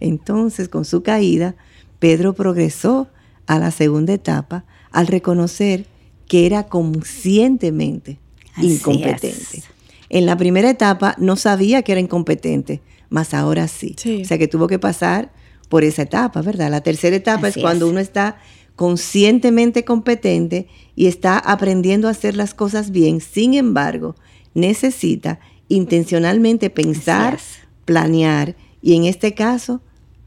Entonces, 0.00 0.68
con 0.68 0.84
su 0.84 1.02
caída, 1.02 1.54
Pedro 1.98 2.34
progresó 2.34 3.08
a 3.46 3.58
la 3.58 3.70
segunda 3.70 4.12
etapa 4.12 4.64
al 4.90 5.06
reconocer 5.06 5.86
que 6.28 6.46
era 6.46 6.64
conscientemente 6.64 8.18
incompetente. 8.58 9.62
En 10.08 10.26
la 10.26 10.36
primera 10.36 10.70
etapa 10.70 11.14
no 11.18 11.36
sabía 11.36 11.82
que 11.82 11.92
era 11.92 12.00
incompetente, 12.00 12.82
mas 13.08 13.34
ahora 13.34 13.68
sí. 13.68 13.96
O 14.22 14.24
sea 14.24 14.38
que 14.38 14.48
tuvo 14.48 14.66
que 14.66 14.78
pasar 14.78 15.32
por 15.68 15.84
esa 15.84 16.02
etapa, 16.02 16.42
¿verdad? 16.42 16.70
La 16.70 16.82
tercera 16.82 17.16
etapa 17.16 17.48
es 17.48 17.56
cuando 17.56 17.88
uno 17.88 18.00
está 18.00 18.36
conscientemente 18.76 19.84
competente 19.84 20.66
y 20.96 21.06
está 21.06 21.38
aprendiendo 21.38 22.08
a 22.08 22.12
hacer 22.12 22.36
las 22.36 22.54
cosas 22.54 22.90
bien. 22.90 23.20
Sin 23.20 23.54
embargo, 23.54 24.16
necesita 24.54 25.40
intencionalmente 25.68 26.70
pensar, 26.70 27.38
planear 27.84 28.56
y 28.82 28.96
en 28.96 29.04
este 29.04 29.34
caso, 29.34 29.80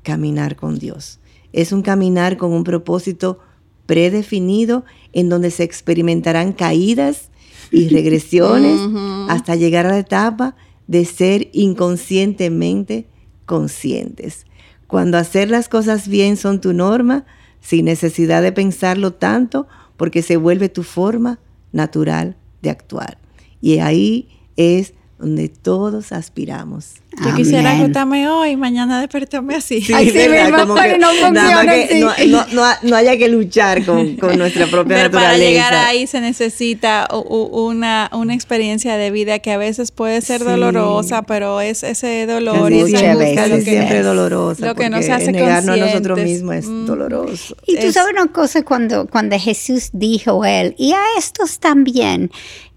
caminar 0.04 0.56
con 0.56 0.80
Dios. 0.80 1.20
Es 1.54 1.72
un 1.72 1.82
caminar 1.82 2.38
con 2.38 2.54
un 2.54 2.64
propósito 2.64 3.40
predefinido 3.86 4.86
en 5.14 5.30
donde 5.30 5.52
se 5.52 5.64
experimentarán 5.64 6.54
caídas 6.54 7.30
y 7.72 7.90
regresiones 7.90 8.80
hasta 9.30 9.56
llegar 9.56 9.86
a 9.86 9.90
la 9.90 10.00
etapa 10.00 10.56
de 10.88 11.06
ser 11.06 11.50
inconscientemente 11.54 13.08
conscientes. 13.46 14.46
Cuando 14.88 15.18
hacer 15.18 15.50
las 15.50 15.68
cosas 15.68 16.08
bien 16.08 16.38
son 16.38 16.62
tu 16.62 16.74
norma, 16.74 17.26
sin 17.62 17.86
necesidad 17.86 18.42
de 18.42 18.52
pensarlo 18.52 19.14
tanto, 19.14 19.68
porque 19.98 20.22
se 20.22 20.38
vuelve 20.38 20.70
tu 20.70 20.84
forma 20.84 21.40
natural 21.72 22.38
de 22.62 22.70
actuar. 22.70 23.18
Y 23.62 23.80
ahí 23.80 24.30
es 24.56 24.94
donde 25.18 25.50
todos 25.50 26.12
aspiramos. 26.12 26.96
Yo 27.24 27.34
quisiera 27.36 27.72
acostarme 27.72 28.30
hoy, 28.30 28.56
mañana 28.58 29.00
despertarme 29.00 29.56
así. 29.56 29.82
Sí, 29.82 29.94
así 29.94 30.12
mismo, 30.12 30.76
que 30.76 30.98
no, 31.00 32.68
No, 32.84 32.96
haya 32.96 33.18
que 33.18 33.28
luchar 33.28 33.84
con, 33.86 34.18
nuestra 34.38 34.68
propia 34.68 35.04
naturaleza. 35.04 35.12
Para 35.12 35.38
llegar 35.38 35.74
ahí 35.74 36.06
se 36.06 36.22
necesita 36.22 37.08
una, 37.12 38.10
una 38.14 38.34
experiencia 38.36 38.98
de 38.98 39.10
vida 39.10 39.40
que 39.40 39.52
a 39.52 39.58
veces 39.58 39.92
puede 39.92 40.22
ser 40.22 40.44
dolorosa, 40.44 41.24
pero 41.24 41.60
es 41.62 41.84
ese 41.84 42.28
dolor 42.28 42.72
y 42.72 42.82
esa 42.82 43.12
angustia 43.12 43.48
lo 43.48 43.56
que 43.56 43.62
siempre 43.62 44.00
es 44.00 44.06
dolorosa. 44.06 44.66
Lo 44.66 44.76
que 44.76 44.90
nos 44.90 45.10
hace 45.10 45.32
negarnos 45.32 45.76
a 45.76 45.78
nosotros 45.78 46.20
mismos 46.20 46.56
es 46.56 46.68
mm. 46.68 46.86
doloroso. 46.86 47.56
Y 47.66 47.78
tú 47.78 47.92
sabes 47.92 48.14
una 48.14 48.28
cosa 48.28 48.64
cuando, 48.64 49.08
cuando 49.08 49.40
Jesús 49.40 49.90
dijo 49.94 50.46
él, 50.46 50.76
y 50.78 50.92
a 50.92 51.02
estos 51.18 51.60
también, 51.60 52.30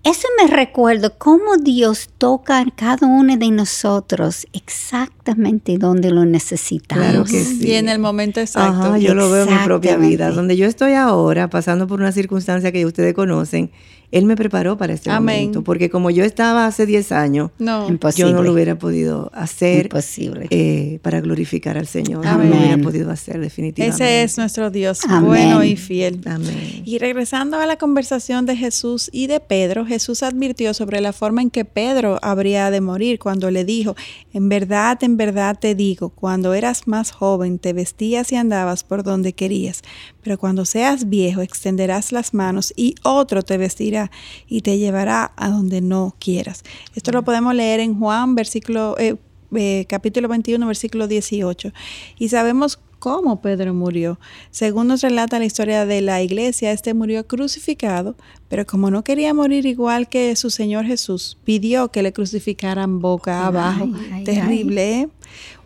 eso 0.03 0.27
me 0.39 0.47
recuerda 0.47 1.11
cómo 1.11 1.59
Dios 1.59 2.09
toca 2.17 2.61
a 2.61 2.65
cada 2.75 3.07
uno 3.07 3.37
de 3.37 3.51
nosotros 3.51 4.30
exactamente 4.53 5.79
donde 5.79 6.11
lo 6.11 6.25
necesitamos. 6.25 7.05
Claro 7.05 7.25
que 7.25 7.45
sí. 7.45 7.69
Y 7.69 7.73
en 7.73 7.89
el 7.89 7.99
momento 7.99 8.41
exacto. 8.41 8.89
Ajá, 8.89 8.99
yo 8.99 9.15
lo 9.15 9.31
veo 9.31 9.45
en 9.45 9.53
mi 9.53 9.65
propia 9.65 9.97
vida. 9.97 10.31
Donde 10.31 10.57
yo 10.57 10.67
estoy 10.67 10.95
ahora, 10.95 11.49
pasando 11.51 11.87
por 11.87 12.01
una 12.01 12.13
circunstancia 12.13 12.73
que 12.73 12.85
ustedes 12.87 13.15
conocen, 13.15 13.71
él 14.13 14.27
me 14.27 14.37
preparó 14.37 14.77
para 14.77 14.93
este 14.93 15.11
momento, 15.11 15.63
porque 15.63 15.89
como 15.89 16.11
yo 16.11 16.25
estaba 16.25 16.67
hace 16.67 16.85
10 16.85 17.13
años, 17.13 17.51
no. 17.59 17.89
yo 18.17 18.33
no 18.33 18.43
lo 18.43 18.53
hubiera 18.53 18.77
podido 18.77 19.31
hacer 19.35 19.87
Imposible. 19.87 20.49
Eh, 20.51 20.99
para 21.03 21.21
glorificar 21.21 21.79
al 21.79 21.87
Señor. 21.87 22.25
No 22.25 22.39
lo 22.39 22.57
hubiera 22.57 22.79
podido 22.79 23.11
hacer 23.11 23.39
definitivamente. 23.41 24.05
Ese 24.05 24.23
es 24.23 24.37
nuestro 24.37 24.71
Dios, 24.71 25.01
bueno 25.23 25.63
y 25.63 25.77
fiel. 25.77 26.21
Amén. 26.27 26.83
Y 26.85 26.99
regresando 26.99 27.59
a 27.59 27.67
la 27.67 27.77
conversación 27.77 28.47
de 28.47 28.57
Jesús 28.57 29.11
y 29.13 29.29
de 29.29 29.39
Pedro, 29.39 29.87
Jesús 29.87 30.23
advirtió 30.23 30.75
sobre 30.75 31.01
la 31.01 31.13
forma 31.13 31.43
en 31.43 31.51
que 31.51 31.65
Pedro 31.65 32.19
habría 32.23 32.71
de 32.71 32.81
morir 32.81 33.19
cuando 33.21 33.51
le 33.51 33.65
dijo, 33.65 33.95
en 34.33 34.49
verdad, 34.49 34.99
en 35.03 35.17
verdad 35.17 35.57
te 35.59 35.75
digo, 35.75 36.09
cuando 36.11 36.55
eras 36.55 36.89
más 36.89 37.13
joven 37.13 37.59
te 37.59 37.73
vestías 37.73 38.33
y 38.33 38.37
andabas 38.37 38.83
por 38.83 39.05
donde 39.05 39.35
querías, 39.35 39.83
pero 40.23 40.39
cuando 40.39 40.65
seas 40.65 41.09
viejo 41.09 41.43
extenderás 41.43 42.13
las 42.13 42.35
manos 42.35 42.73
y 42.77 42.95
otro 43.03 43.43
te 43.43 43.57
vestirá 43.57 44.00
y 44.49 44.61
te 44.61 44.79
llevará 44.79 45.33
a 45.37 45.51
donde 45.51 45.81
no 45.81 46.15
quieras. 46.19 46.63
Esto 46.95 47.11
lo 47.13 47.25
podemos 47.25 47.55
leer 47.55 47.81
en 47.81 47.99
Juan, 47.99 48.35
versículo, 48.35 48.97
eh, 48.99 49.17
eh, 49.57 49.85
capítulo 49.89 50.29
21, 50.29 50.65
versículo 50.67 51.09
18. 51.09 51.73
Y 52.19 52.29
sabemos 52.29 52.79
cómo 53.01 53.41
Pedro 53.41 53.75
murió. 53.75 54.21
Según 54.53 54.87
nos 54.87 55.01
relata 55.01 55.41
la 55.41 55.47
historia 55.47 55.87
de 55.87 56.01
la 56.03 56.23
iglesia, 56.23 56.71
este 56.71 56.95
murió 56.95 57.27
crucificado, 57.27 58.15
pero 58.49 58.65
como 58.65 58.91
no 58.93 59.03
quería 59.03 59.35
morir 59.35 59.67
igual 59.67 60.09
que 60.09 60.37
su 60.37 60.51
Señor 60.51 60.85
Jesús, 60.85 61.37
pidió 61.43 61.91
que 61.91 62.03
le 62.03 62.13
crucificaran 62.13 63.01
boca 63.01 63.47
abajo. 63.47 63.89
Terrible, 64.25 65.01
¿eh? 65.01 65.09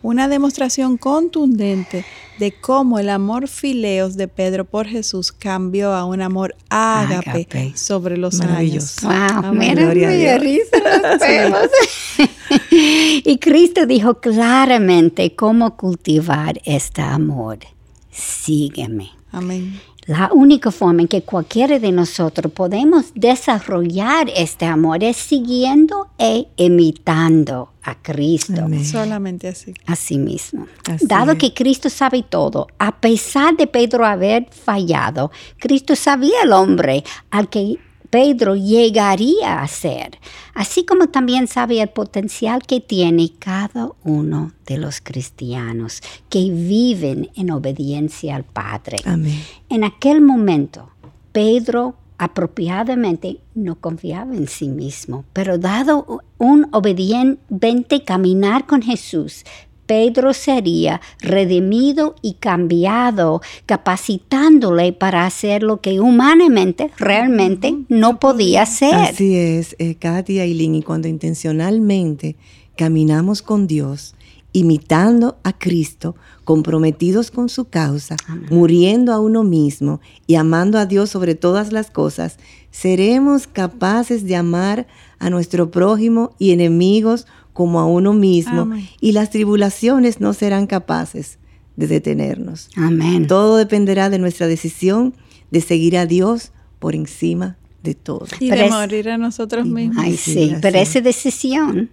Una 0.05 0.27
demostración 0.27 0.97
contundente 0.97 2.05
de 2.37 2.51
cómo 2.51 2.99
el 2.99 3.09
amor 3.09 3.47
fileos 3.47 4.15
de 4.15 4.27
Pedro 4.27 4.63
por 4.63 4.85
Jesús 4.85 5.31
cambió 5.31 5.95
a 5.95 6.05
un 6.05 6.21
amor 6.21 6.55
ágape, 6.69 7.73
sobre 7.75 8.15
los 8.15 8.39
años. 8.39 8.97
Wow, 9.01 9.51
mira, 9.51 9.91
y 12.69 13.39
Cristo 13.39 13.87
dijo 13.87 14.19
claramente 14.19 15.35
cómo 15.35 15.75
cultivar 15.75 16.61
este 16.65 17.01
amor. 17.01 17.57
Sígueme. 18.11 19.09
Amén. 19.31 19.81
La 20.07 20.29
única 20.31 20.71
forma 20.71 21.01
en 21.01 21.07
que 21.07 21.23
cualquiera 21.23 21.79
de 21.79 21.91
nosotros 21.91 22.51
podemos 22.53 23.11
desarrollar 23.15 24.29
este 24.35 24.65
amor 24.65 25.03
es 25.03 25.17
siguiendo 25.17 26.09
e 26.19 26.47
imitando 26.57 27.71
a 27.81 27.95
Cristo. 27.95 28.67
Solamente 28.83 29.47
así. 29.47 29.73
Así 29.87 30.19
mismo. 30.19 30.67
Dado 31.01 31.37
que 31.37 31.53
Cristo 31.55 31.89
sabe 31.89 32.23
todo, 32.23 32.67
a 32.77 32.99
pesar 32.99 33.57
de 33.57 33.65
Pedro 33.65 34.05
haber 34.05 34.47
fallado, 34.51 35.31
Cristo 35.57 35.95
sabía 35.95 36.43
el 36.43 36.53
hombre 36.53 37.03
al 37.31 37.49
que 37.49 37.79
Pedro 38.15 38.55
llegaría 38.55 39.61
a 39.61 39.67
ser, 39.67 40.19
así 40.53 40.85
como 40.85 41.09
también 41.09 41.47
sabe 41.47 41.81
el 41.81 41.89
potencial 41.89 42.61
que 42.65 42.79
tiene 42.79 43.33
cada 43.37 43.89
uno 44.05 44.53
de 44.65 44.77
los 44.77 45.01
cristianos 45.01 46.01
que 46.29 46.49
viven 46.49 47.29
en 47.35 47.51
obediencia 47.51 48.37
al 48.37 48.45
Padre. 48.45 48.99
Amén. 49.03 49.43
En 49.67 49.83
aquel 49.83 50.21
momento, 50.21 50.91
Pedro 51.33 51.95
apropiadamente 52.17 53.41
no 53.53 53.81
confiaba 53.81 54.33
en 54.33 54.47
sí 54.47 54.69
mismo, 54.69 55.25
pero 55.33 55.57
dado 55.57 56.21
un 56.37 56.69
obediente 56.71 58.05
caminar 58.05 58.65
con 58.65 58.81
Jesús, 58.81 59.43
Pedro 59.85 60.33
sería 60.33 61.01
redimido 61.19 62.15
y 62.21 62.33
cambiado, 62.33 63.41
capacitándole 63.65 64.93
para 64.93 65.25
hacer 65.25 65.63
lo 65.63 65.81
que 65.81 65.99
humanamente 65.99 66.91
realmente 66.97 67.75
no 67.89 68.19
podía 68.19 68.63
hacer. 68.63 68.95
Así 68.95 69.35
es, 69.35 69.75
eh, 69.79 69.95
Katia 69.95 70.45
y 70.45 70.53
Lynn, 70.53 70.75
y 70.75 70.83
cuando 70.83 71.07
intencionalmente 71.07 72.35
caminamos 72.75 73.41
con 73.41 73.67
Dios, 73.67 74.15
imitando 74.55 75.37
a 75.43 75.51
Cristo, 75.51 76.15
comprometidos 76.45 77.29
con 77.29 77.49
su 77.49 77.65
causa, 77.65 78.15
muriendo 78.49 79.11
a 79.11 79.19
uno 79.19 79.43
mismo 79.43 79.99
y 80.27 80.35
amando 80.35 80.77
a 80.79 80.85
Dios 80.85 81.09
sobre 81.09 81.35
todas 81.35 81.73
las 81.73 81.91
cosas, 81.91 82.37
seremos 82.71 83.47
capaces 83.47 84.25
de 84.25 84.37
amar 84.37 84.87
a 85.19 85.29
nuestro 85.29 85.71
prójimo 85.71 86.33
y 86.39 86.51
enemigos 86.51 87.27
como 87.55 87.79
a 87.79 87.85
uno 87.85 88.11
mismo 88.11 88.69
y 88.99 89.13
las 89.13 89.29
tribulaciones 89.29 90.19
no 90.19 90.33
serán 90.33 90.67
capaces 90.67 91.39
de 91.77 91.87
detenernos. 91.87 92.69
Amén. 92.75 93.27
Todo 93.27 93.55
dependerá 93.55 94.09
de 94.09 94.19
nuestra 94.19 94.45
decisión 94.47 95.15
de 95.51 95.61
seguir 95.61 95.97
a 95.97 96.05
Dios 96.05 96.51
por 96.79 96.95
encima 96.95 97.55
de 97.81 97.95
todo. 97.95 98.27
Y 98.41 98.49
de 98.49 98.69
morir 98.69 99.07
a 99.07 99.17
nosotros 99.17 99.65
mismos. 99.67 100.03
Ay, 100.03 100.17
sí, 100.17 100.53
pero 100.61 100.79
esa 100.79 100.99
decisión 100.99 101.89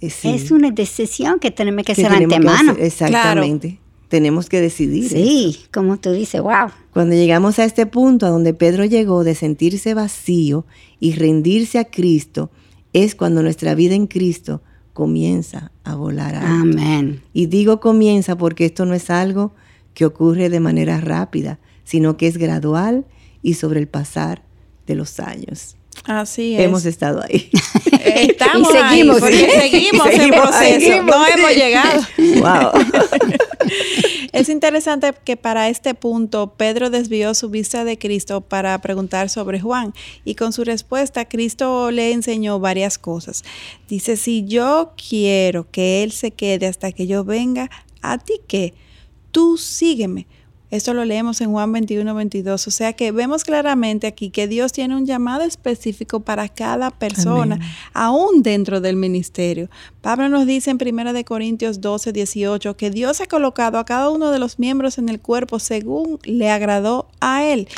eh, 0.00 0.10
es 0.24 0.50
una 0.50 0.70
decisión 0.70 1.38
que 1.40 1.50
tenemos 1.50 1.84
que 1.84 1.92
hacer 1.92 2.06
antemano. 2.06 2.74
exactamente. 2.78 3.80
Tenemos 4.08 4.48
que 4.48 4.62
decidir. 4.62 5.10
Sí, 5.10 5.58
como 5.74 5.98
tú 5.98 6.12
dices, 6.12 6.40
wow. 6.40 6.70
Cuando 6.94 7.14
llegamos 7.14 7.58
a 7.58 7.64
este 7.64 7.84
punto 7.84 8.24
a 8.24 8.30
donde 8.30 8.54
Pedro 8.54 8.86
llegó 8.86 9.24
de 9.24 9.34
sentirse 9.34 9.92
vacío 9.92 10.64
y 11.00 11.12
rendirse 11.12 11.78
a 11.78 11.84
Cristo, 11.84 12.50
es 12.94 13.14
cuando 13.14 13.42
nuestra 13.42 13.74
vida 13.74 13.94
en 13.94 14.06
Cristo 14.06 14.62
comienza 14.92 15.72
a 15.84 15.94
volar. 15.94 16.36
Amén. 16.36 17.22
Y 17.32 17.46
digo 17.46 17.80
comienza 17.80 18.36
porque 18.36 18.66
esto 18.66 18.84
no 18.86 18.94
es 18.94 19.10
algo 19.10 19.52
que 19.94 20.04
ocurre 20.04 20.48
de 20.48 20.60
manera 20.60 21.00
rápida, 21.00 21.58
sino 21.84 22.16
que 22.16 22.26
es 22.26 22.38
gradual 22.38 23.04
y 23.42 23.54
sobre 23.54 23.80
el 23.80 23.88
pasar 23.88 24.42
de 24.86 24.94
los 24.94 25.20
años. 25.20 25.76
Así 26.04 26.54
es. 26.54 26.60
Hemos 26.60 26.84
estado 26.84 27.22
ahí. 27.22 27.50
Estamos 28.04 28.68
y 28.70 28.78
seguimos, 28.78 29.22
ahí, 29.22 29.46
seguimos, 29.60 30.06
en 30.08 30.30
proceso, 30.30 31.02
no 31.02 31.26
hemos 31.26 31.50
llegado. 31.54 32.02
Wow. 32.18 32.72
es 34.32 34.48
interesante 34.48 35.14
que 35.24 35.36
para 35.36 35.68
este 35.68 35.94
punto 35.94 36.54
Pedro 36.56 36.90
desvió 36.90 37.34
su 37.34 37.50
vista 37.50 37.84
de 37.84 37.98
Cristo 37.98 38.40
para 38.40 38.80
preguntar 38.80 39.28
sobre 39.28 39.60
Juan 39.60 39.94
y 40.24 40.34
con 40.34 40.52
su 40.52 40.64
respuesta 40.64 41.26
Cristo 41.28 41.90
le 41.90 42.12
enseñó 42.12 42.58
varias 42.58 42.98
cosas. 42.98 43.44
Dice, 43.88 44.16
si 44.16 44.44
yo 44.44 44.94
quiero 44.96 45.70
que 45.70 46.02
Él 46.02 46.10
se 46.10 46.32
quede 46.32 46.66
hasta 46.66 46.90
que 46.90 47.06
yo 47.06 47.24
venga, 47.24 47.70
¿a 48.00 48.18
ti 48.18 48.40
qué? 48.48 48.74
Tú 49.30 49.56
sígueme 49.56 50.26
esto 50.72 50.94
lo 50.94 51.04
leemos 51.04 51.42
en 51.42 51.52
Juan 51.52 51.70
21, 51.70 52.14
22. 52.14 52.66
O 52.66 52.70
sea 52.70 52.94
que 52.94 53.12
vemos 53.12 53.44
claramente 53.44 54.06
aquí 54.06 54.30
que 54.30 54.48
Dios 54.48 54.72
tiene 54.72 54.96
un 54.96 55.04
llamado 55.04 55.44
específico 55.44 56.20
para 56.20 56.48
cada 56.48 56.90
persona, 56.90 57.60
aún 57.92 58.42
dentro 58.42 58.80
del 58.80 58.96
ministerio. 58.96 59.68
Pablo 60.00 60.30
nos 60.30 60.46
dice 60.46 60.70
en 60.70 60.78
1 60.80 61.24
Corintios 61.26 61.82
12, 61.82 62.12
18 62.12 62.74
que 62.78 62.90
Dios 62.90 63.20
ha 63.20 63.26
colocado 63.26 63.78
a 63.78 63.84
cada 63.84 64.08
uno 64.08 64.30
de 64.30 64.38
los 64.38 64.58
miembros 64.58 64.96
en 64.96 65.10
el 65.10 65.20
cuerpo 65.20 65.58
según 65.58 66.18
le 66.24 66.48
agradó 66.48 67.06
a 67.20 67.44
Él. 67.44 67.68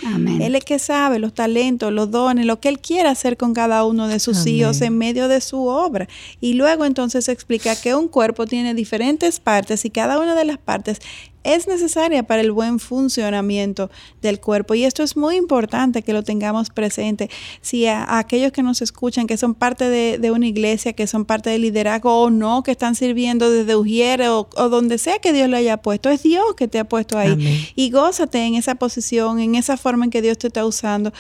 Él 0.41 0.55
es 0.55 0.65
que 0.65 0.79
sabe 0.79 1.19
los 1.19 1.35
talentos, 1.35 1.93
los 1.93 2.13
dones, 2.13 2.47
lo 2.47 2.61
que 2.61 2.69
Él 2.69 2.79
quiere 2.79 3.09
hacer 3.09 3.37
con 3.37 3.55
cada 3.55 3.85
uno 3.85 4.07
de 4.07 4.21
sus 4.21 4.47
hijos 4.47 4.81
en 4.83 4.97
medio 4.97 5.27
de 5.27 5.41
su 5.41 5.67
obra. 5.67 6.07
Y 6.41 6.55
luego 6.55 6.85
entonces 6.85 7.29
explica 7.29 7.75
que 7.75 7.97
un 7.97 8.07
cuerpo 8.07 8.47
tiene 8.47 8.73
diferentes 8.73 9.41
partes 9.41 9.85
y 9.85 9.91
cada 9.91 10.21
una 10.21 10.37
de 10.37 10.45
las 10.45 10.59
partes 10.59 11.01
es 11.45 11.69
necesaria 11.69 12.23
para 12.23 12.41
el 12.41 12.51
buen 12.51 12.79
funcionamiento 12.79 13.91
del 14.23 14.41
cuerpo. 14.41 14.75
Y 14.75 14.85
esto 14.85 15.03
es 15.03 15.17
muy 15.17 15.37
importante 15.37 16.03
que 16.03 16.13
lo 16.13 16.23
tengamos 16.23 16.71
presente. 16.71 17.31
Si 17.61 17.87
a, 17.87 18.19
aquellos 18.19 18.51
que 18.51 18.63
nos 18.63 18.83
escuchan, 18.83 19.27
que 19.27 19.37
son 19.37 19.55
parte 19.55 19.89
de, 19.89 20.31
una 20.31 20.47
iglesia, 20.47 20.95
que 20.95 21.07
son 21.07 21.27
parte 21.27 21.51
del 21.51 21.63
liderazgo 21.63 22.23
o 22.23 22.31
no, 22.31 22.63
que 22.63 22.71
están 22.73 22.95
sirviendo 22.95 23.51
desde 23.51 23.77
Ujiere 23.77 24.31
o, 24.31 24.49
donde 24.57 24.99
sea 24.99 25.19
que 25.19 25.33
Dios 25.33 25.49
le 25.49 25.59
haya 25.59 25.77
puesto, 25.77 26.09
es 26.09 26.23
Dios 26.23 26.55
que 26.57 26.67
te 26.67 26.79
ha 26.79 26.85
puesto 26.85 27.19
ahí. 27.19 27.73
Y 27.77 27.91
gózate 27.91 28.45
en 28.45 28.55
esa 28.55 28.75
posición, 28.75 29.39
en 29.39 29.55
esa 29.55 29.77
forma 29.77 30.07
en 30.07 30.11
que 30.11 30.23
Dios 30.23 30.39
te 30.39 30.47
está 30.47 30.65
usando. 30.65 31.13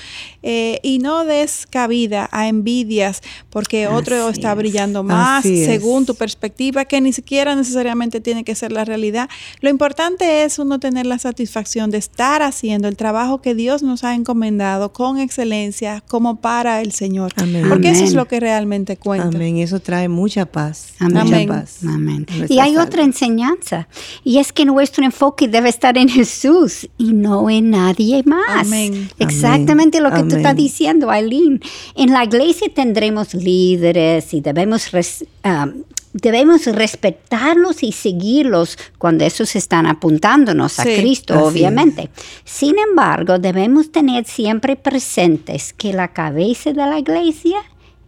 Eh, 0.42 0.80
y 0.82 0.98
no 0.98 1.24
des 1.24 1.66
cabida 1.68 2.28
a 2.32 2.48
envidias 2.48 3.20
porque 3.50 3.86
otro 3.86 4.30
está 4.30 4.54
brillando 4.54 5.02
más 5.02 5.44
según 5.44 6.06
tu 6.06 6.14
perspectiva, 6.14 6.86
que 6.86 7.00
ni 7.00 7.12
siquiera 7.12 7.54
necesariamente 7.54 8.20
tiene 8.20 8.42
que 8.42 8.54
ser 8.54 8.72
la 8.72 8.84
realidad. 8.84 9.28
Lo 9.60 9.68
importante 9.68 10.13
importante 10.14 10.44
es 10.44 10.58
uno 10.58 10.78
tener 10.78 11.06
la 11.06 11.18
satisfacción 11.18 11.90
de 11.90 11.98
estar 11.98 12.42
haciendo 12.42 12.88
el 12.88 12.96
trabajo 12.96 13.40
que 13.40 13.54
Dios 13.54 13.82
nos 13.82 14.04
ha 14.04 14.14
encomendado 14.14 14.92
con 14.92 15.18
excelencia 15.18 16.02
como 16.08 16.36
para 16.36 16.80
el 16.80 16.92
Señor. 16.92 17.32
Porque 17.68 17.90
eso 17.90 18.04
es 18.04 18.14
lo 18.14 18.26
que 18.26 18.40
realmente 18.40 18.96
cuenta. 18.96 19.28
Amén. 19.28 19.58
Eso 19.58 19.80
trae 19.80 20.08
mucha 20.08 20.46
paz. 20.46 20.94
Amén. 20.98 21.50
Amén. 21.86 22.26
Y 22.48 22.58
hay 22.60 22.76
otra 22.76 23.02
enseñanza. 23.02 23.88
Y 24.22 24.38
es 24.38 24.52
que 24.52 24.64
nuestro 24.64 25.04
enfoque 25.04 25.48
debe 25.48 25.68
estar 25.68 25.98
en 25.98 26.08
Jesús 26.08 26.88
y 26.96 27.12
no 27.12 27.50
en 27.50 27.70
nadie 27.70 28.22
más. 28.24 28.66
Amén. 28.66 29.10
Exactamente 29.18 30.00
lo 30.00 30.12
que 30.12 30.22
tú 30.22 30.36
estás 30.36 30.56
diciendo, 30.56 31.10
Aileen. 31.10 31.60
En 31.96 32.12
la 32.12 32.24
iglesia 32.24 32.68
tendremos 32.72 33.34
líderes 33.34 34.32
y 34.32 34.40
debemos 34.40 34.90
um, 34.92 35.82
debemos 36.14 36.64
respetarlos 36.66 37.82
y 37.82 37.92
seguirlos 37.92 38.78
cuando 38.96 39.24
esos 39.24 39.54
están 39.56 39.86
apuntándonos 39.86 40.78
a 40.78 40.84
Cristo, 40.84 41.44
obviamente. 41.44 42.08
Sin 42.44 42.78
embargo, 42.78 43.38
debemos 43.38 43.92
tener 43.92 44.24
siempre 44.24 44.76
presentes 44.76 45.74
que 45.74 45.92
la 45.92 46.08
cabeza 46.08 46.72
de 46.72 46.86
la 46.86 46.98
iglesia 46.98 47.58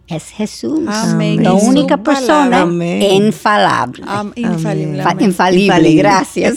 es 0.07 0.29
Jesús. 0.29 0.79
La 0.85 1.53
única 1.53 1.97
persona 1.97 2.61
infalable. 2.61 4.03
infalible. 4.35 5.03
infalible. 5.19 5.95
gracias. 5.95 6.55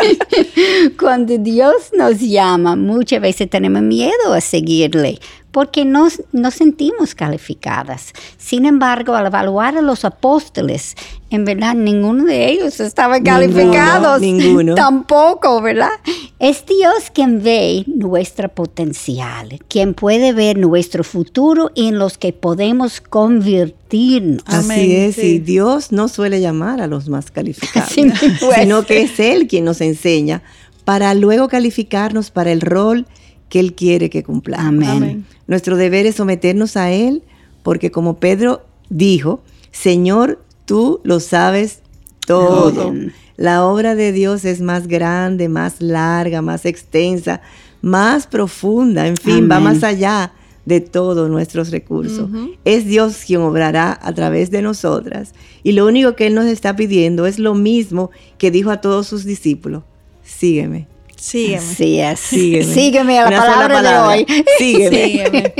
Cuando 0.98 1.36
Dios 1.36 1.90
nos 1.96 2.20
llama, 2.20 2.76
muchas 2.76 3.20
veces 3.20 3.50
tenemos 3.50 3.82
miedo 3.82 4.32
a 4.32 4.40
seguirle 4.40 5.18
porque 5.52 5.84
no 5.84 6.08
nos 6.32 6.54
sentimos 6.54 7.14
calificadas. 7.14 8.12
Sin 8.38 8.66
embargo, 8.66 9.14
al 9.14 9.26
evaluar 9.26 9.76
a 9.76 9.82
los 9.82 10.04
apóstoles, 10.04 10.96
en 11.30 11.44
verdad 11.44 11.74
ninguno 11.74 12.24
de 12.24 12.50
ellos 12.50 12.80
estaba 12.80 13.20
calificado. 13.20 14.18
Ninguno, 14.18 14.74
Tampoco, 14.76 15.60
¿verdad? 15.60 15.90
Es 16.38 16.64
Dios 16.66 17.10
quien 17.12 17.42
ve 17.42 17.84
nuestro 17.86 18.48
potencial, 18.48 19.60
quien 19.68 19.94
puede 19.94 20.32
ver 20.32 20.58
nuestro 20.58 21.04
futuro 21.04 21.70
en 21.74 21.98
los 21.98 22.18
que 22.18 22.32
podemos 22.32 23.00
convertirnos. 23.00 24.42
Así 24.46 24.94
es, 24.94 25.18
y 25.18 25.38
Dios 25.38 25.92
no 25.92 26.08
suele 26.08 26.40
llamar 26.40 26.80
a 26.80 26.86
los 26.86 27.08
más 27.08 27.30
calificados, 27.30 27.90
sino 27.90 28.84
que 28.86 29.02
es 29.02 29.20
Él 29.20 29.46
quien 29.46 29.64
nos 29.64 29.80
enseña 29.80 30.42
para 30.84 31.14
luego 31.14 31.48
calificarnos 31.48 32.30
para 32.30 32.52
el 32.52 32.60
rol 32.60 33.06
que 33.50 33.60
Él 33.60 33.74
quiere 33.74 34.08
que 34.08 34.22
cumplamos. 34.22 34.88
Amén. 34.88 35.26
Nuestro 35.46 35.76
deber 35.76 36.06
es 36.06 36.14
someternos 36.14 36.78
a 36.78 36.90
Él, 36.90 37.22
porque 37.62 37.90
como 37.90 38.18
Pedro 38.18 38.64
dijo, 38.88 39.42
Señor, 39.72 40.42
tú 40.64 41.00
lo 41.04 41.20
sabes 41.20 41.80
todo. 42.26 42.94
La 43.36 43.64
obra 43.66 43.94
de 43.94 44.12
Dios 44.12 44.44
es 44.44 44.60
más 44.60 44.86
grande, 44.86 45.48
más 45.48 45.80
larga, 45.80 46.40
más 46.40 46.64
extensa, 46.64 47.42
más 47.82 48.26
profunda, 48.26 49.06
en 49.06 49.16
fin, 49.16 49.48
va 49.50 49.60
más 49.60 49.82
allá 49.82 50.32
de 50.66 50.80
todos 50.80 51.28
nuestros 51.28 51.70
recursos. 51.70 52.28
Es 52.64 52.86
Dios 52.86 53.22
quien 53.26 53.40
obrará 53.40 53.98
a 54.00 54.12
través 54.12 54.50
de 54.50 54.62
nosotras. 54.62 55.34
Y 55.64 55.72
lo 55.72 55.86
único 55.86 56.14
que 56.14 56.26
Él 56.28 56.34
nos 56.34 56.46
está 56.46 56.76
pidiendo 56.76 57.26
es 57.26 57.38
lo 57.38 57.54
mismo 57.54 58.10
que 58.38 58.50
dijo 58.50 58.70
a 58.70 58.80
todos 58.80 59.06
sus 59.08 59.24
discípulos. 59.24 59.82
Sígueme. 60.22 60.86
Sígueme. 61.20 62.16
Sígueme. 62.16 63.18
a 63.18 63.30
la 63.30 63.36
palabra, 63.38 63.82
de 63.82 63.98
hoy. 63.98 64.26
Sígueme. 64.58 65.52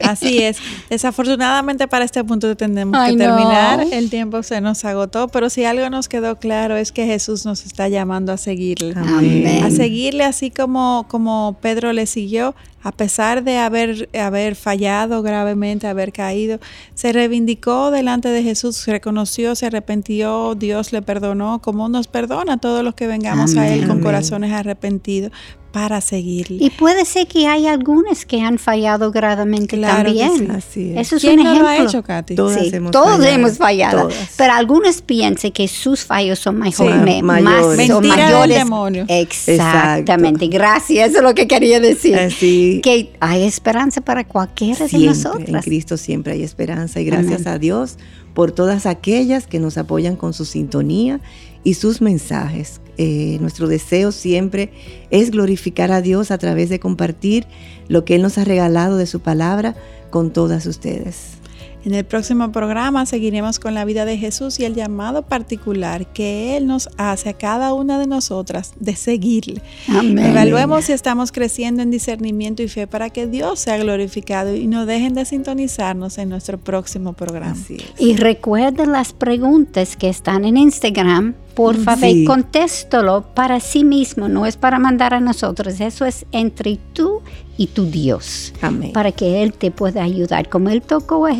Así 0.00 0.38
es. 0.42 0.58
Desafortunadamente 0.90 1.88
para 1.88 2.04
este 2.04 2.22
punto 2.22 2.56
tenemos 2.56 2.96
que 3.08 3.16
terminar. 3.16 3.86
El 3.90 4.10
tiempo 4.10 4.42
se 4.42 4.60
nos 4.60 4.84
agotó, 4.84 5.28
pero 5.28 5.50
si 5.50 5.64
algo 5.64 5.88
nos 5.90 6.08
quedó 6.08 6.38
claro 6.38 6.76
es 6.76 6.92
que 6.92 7.06
Jesús 7.06 7.44
nos 7.44 7.64
está 7.64 7.88
llamando 7.88 8.32
a 8.32 8.36
seguirle. 8.36 8.94
A 9.64 9.70
seguirle 9.70 10.24
así 10.24 10.50
como, 10.50 11.06
como 11.08 11.56
Pedro 11.60 11.92
le 11.92 12.06
siguió, 12.06 12.54
a 12.86 12.92
pesar 12.92 13.42
de 13.42 13.58
haber, 13.58 14.08
haber 14.16 14.54
fallado 14.54 15.20
gravemente, 15.20 15.88
haber 15.88 16.12
caído, 16.12 16.60
se 16.94 17.12
reivindicó 17.12 17.90
delante 17.90 18.28
de 18.28 18.44
Jesús, 18.44 18.86
reconoció, 18.86 19.56
se 19.56 19.66
arrepintió, 19.66 20.54
Dios 20.54 20.92
le 20.92 21.02
perdonó, 21.02 21.60
como 21.60 21.88
nos 21.88 22.06
perdona 22.06 22.52
a 22.52 22.56
todos 22.58 22.84
los 22.84 22.94
que 22.94 23.08
vengamos 23.08 23.56
a 23.56 23.66
Él 23.66 23.88
con 23.88 24.00
corazones 24.00 24.52
arrepentidos 24.52 25.32
para 25.76 26.00
seguirle. 26.00 26.64
Y 26.64 26.70
puede 26.70 27.04
ser 27.04 27.26
que 27.26 27.46
hay 27.46 27.66
algunas 27.66 28.24
que 28.24 28.40
han 28.40 28.58
fallado 28.58 29.12
gravemente 29.12 29.76
también. 29.76 30.50
Así 30.50 30.92
es. 30.92 31.06
Eso 31.06 31.16
es 31.16 31.22
¿Quién 31.22 31.40
un 31.40 31.46
ejemplo. 31.46 31.64
lo 31.64 31.68
ha 31.68 31.76
hecho, 31.76 32.02
Katy? 32.02 32.34
Todas 32.34 32.62
sí, 32.62 32.70
hemos 32.72 32.92
todos 32.92 33.18
fallado, 33.18 33.34
hemos 33.34 33.58
fallado. 33.58 34.08
Pero 34.38 34.54
algunos 34.54 35.02
piensan 35.02 35.50
que 35.50 35.68
sus 35.68 36.02
fallos 36.02 36.38
son 36.38 36.60
mejor, 36.60 36.90
sí, 36.90 37.22
más 37.22 37.42
mayores. 37.42 37.88
son 37.88 38.08
mayores. 38.08 38.56
demonio. 38.56 39.04
Exactamente. 39.06 40.46
Gracias, 40.48 41.10
eso 41.10 41.18
es 41.18 41.22
lo 41.22 41.34
que 41.34 41.46
quería 41.46 41.78
decir. 41.78 42.18
Así. 42.18 42.75
Que 42.82 43.10
hay 43.20 43.42
esperanza 43.42 44.00
para 44.00 44.26
cualquiera 44.26 44.86
de 44.86 44.98
nosotros. 44.98 45.48
En 45.48 45.60
Cristo 45.60 45.96
siempre 45.96 46.34
hay 46.34 46.42
esperanza 46.42 47.00
y 47.00 47.04
gracias 47.04 47.46
a 47.46 47.58
Dios 47.58 47.98
por 48.34 48.52
todas 48.52 48.86
aquellas 48.86 49.46
que 49.46 49.58
nos 49.58 49.78
apoyan 49.78 50.16
con 50.16 50.32
su 50.32 50.44
sintonía 50.44 51.20
y 51.64 51.74
sus 51.74 52.00
mensajes. 52.00 52.80
Eh, 52.98 53.38
nuestro 53.40 53.68
deseo 53.68 54.12
siempre 54.12 54.70
es 55.10 55.30
glorificar 55.30 55.92
a 55.92 56.00
Dios 56.00 56.30
a 56.30 56.38
través 56.38 56.68
de 56.68 56.80
compartir 56.80 57.46
lo 57.88 58.04
que 58.04 58.14
Él 58.14 58.22
nos 58.22 58.38
ha 58.38 58.44
regalado 58.44 58.96
de 58.96 59.06
su 59.06 59.20
palabra 59.20 59.74
con 60.10 60.32
todas 60.32 60.66
ustedes. 60.66 61.35
En 61.86 61.94
el 61.94 62.04
próximo 62.04 62.50
programa 62.50 63.06
seguiremos 63.06 63.60
con 63.60 63.72
la 63.72 63.84
vida 63.84 64.04
de 64.04 64.18
Jesús 64.18 64.58
y 64.58 64.64
el 64.64 64.74
llamado 64.74 65.22
particular 65.22 66.12
que 66.12 66.56
Él 66.56 66.66
nos 66.66 66.88
hace 66.96 67.28
a 67.28 67.34
cada 67.34 67.74
una 67.74 68.00
de 68.00 68.08
nosotras 68.08 68.74
de 68.80 68.96
seguirle. 68.96 69.62
Amén. 69.86 70.18
Evaluemos 70.18 70.86
si 70.86 70.92
estamos 70.92 71.30
creciendo 71.30 71.82
en 71.82 71.92
discernimiento 71.92 72.64
y 72.64 72.66
fe 72.66 72.88
para 72.88 73.10
que 73.10 73.28
Dios 73.28 73.60
sea 73.60 73.78
glorificado 73.78 74.52
y 74.56 74.66
no 74.66 74.84
dejen 74.84 75.14
de 75.14 75.26
sintonizarnos 75.26 76.18
en 76.18 76.28
nuestro 76.28 76.58
próximo 76.58 77.12
programa. 77.12 77.56
Y 78.00 78.16
recuerden 78.16 78.90
las 78.90 79.12
preguntas 79.12 79.96
que 79.96 80.08
están 80.08 80.44
en 80.44 80.56
Instagram 80.56 81.36
por 81.56 81.74
favor, 81.76 82.24
contéstalo 82.26 83.24
para 83.34 83.60
sí 83.60 83.82
mismo, 83.82 84.28
no 84.28 84.44
es 84.44 84.58
para 84.58 84.78
mandar 84.78 85.14
a 85.14 85.20
nosotros, 85.20 85.80
eso 85.80 86.04
es 86.04 86.26
entre 86.30 86.78
tú 86.92 87.22
y 87.56 87.68
tu 87.68 87.86
Dios, 87.86 88.52
Amén. 88.60 88.92
para 88.92 89.10
que 89.10 89.42
Él 89.42 89.54
te 89.54 89.70
pueda 89.70 90.02
ayudar. 90.02 90.50
Como 90.50 90.68
Él 90.68 90.82
tocó 90.82 91.26
a 91.26 91.34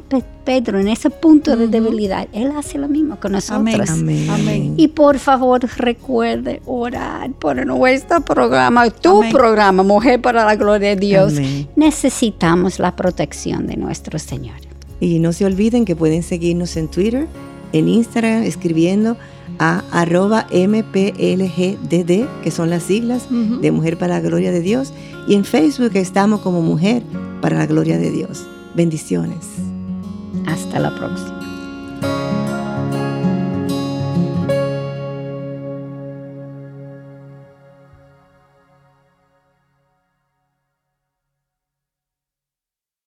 Pedro 0.47 0.81
en 0.81 0.89
ese 0.89 1.11
punto 1.11 1.55
de 1.55 1.69
debilidad, 1.69 2.29
Él 2.33 2.51
hace 2.57 2.79
lo 2.79 2.89
mismo 2.89 3.21
con 3.21 3.33
nosotros. 3.33 3.91
Amén. 3.91 4.31
Amén. 4.31 4.75
Y 4.79 4.89
por 4.89 5.19
favor, 5.19 5.61
recuerde 5.77 6.63
orar 6.65 7.31
por 7.33 7.67
nuestro 7.67 8.23
programa, 8.23 8.89
tu 8.89 9.21
programa, 9.31 9.83
Mujer 9.83 10.23
para 10.23 10.47
la 10.47 10.57
Gloria 10.57 10.89
de 10.89 10.97
Dios. 10.97 11.35
Necesitamos 11.77 12.79
la 12.79 12.97
protección 12.97 13.67
de 13.67 13.77
nuestro 13.77 14.19
Señor. 14.19 14.57
Y 14.99 15.19
no 15.19 15.35
se 15.35 15.45
olviden 15.45 15.85
que 15.85 15.95
pueden 15.95 16.23
seguirnos 16.23 16.79
en 16.79 16.89
Twitter, 16.89 17.29
en 17.75 17.89
Instagram, 17.89 18.45
escribiendo 18.45 19.19
a 19.59 19.83
arroba 19.91 20.47
MPLGDD, 20.51 22.27
que 22.43 22.51
son 22.51 22.71
las 22.71 22.83
siglas 22.83 23.29
de 23.31 23.71
Mujer 23.71 23.99
para 23.99 24.15
la 24.15 24.21
Gloria 24.21 24.53
de 24.53 24.61
Dios. 24.61 24.93
Y 25.29 25.35
en 25.35 25.45
Facebook 25.45 25.93
estamos 25.95 26.41
como 26.41 26.63
Mujer 26.63 27.03
para 27.41 27.59
la 27.59 27.67
Gloria 27.67 27.99
de 27.99 28.11
Dios. 28.11 28.45
Bendiciones. 28.75 29.47
Hasta 30.47 30.79
la 30.79 30.95
próxima. 30.95 31.36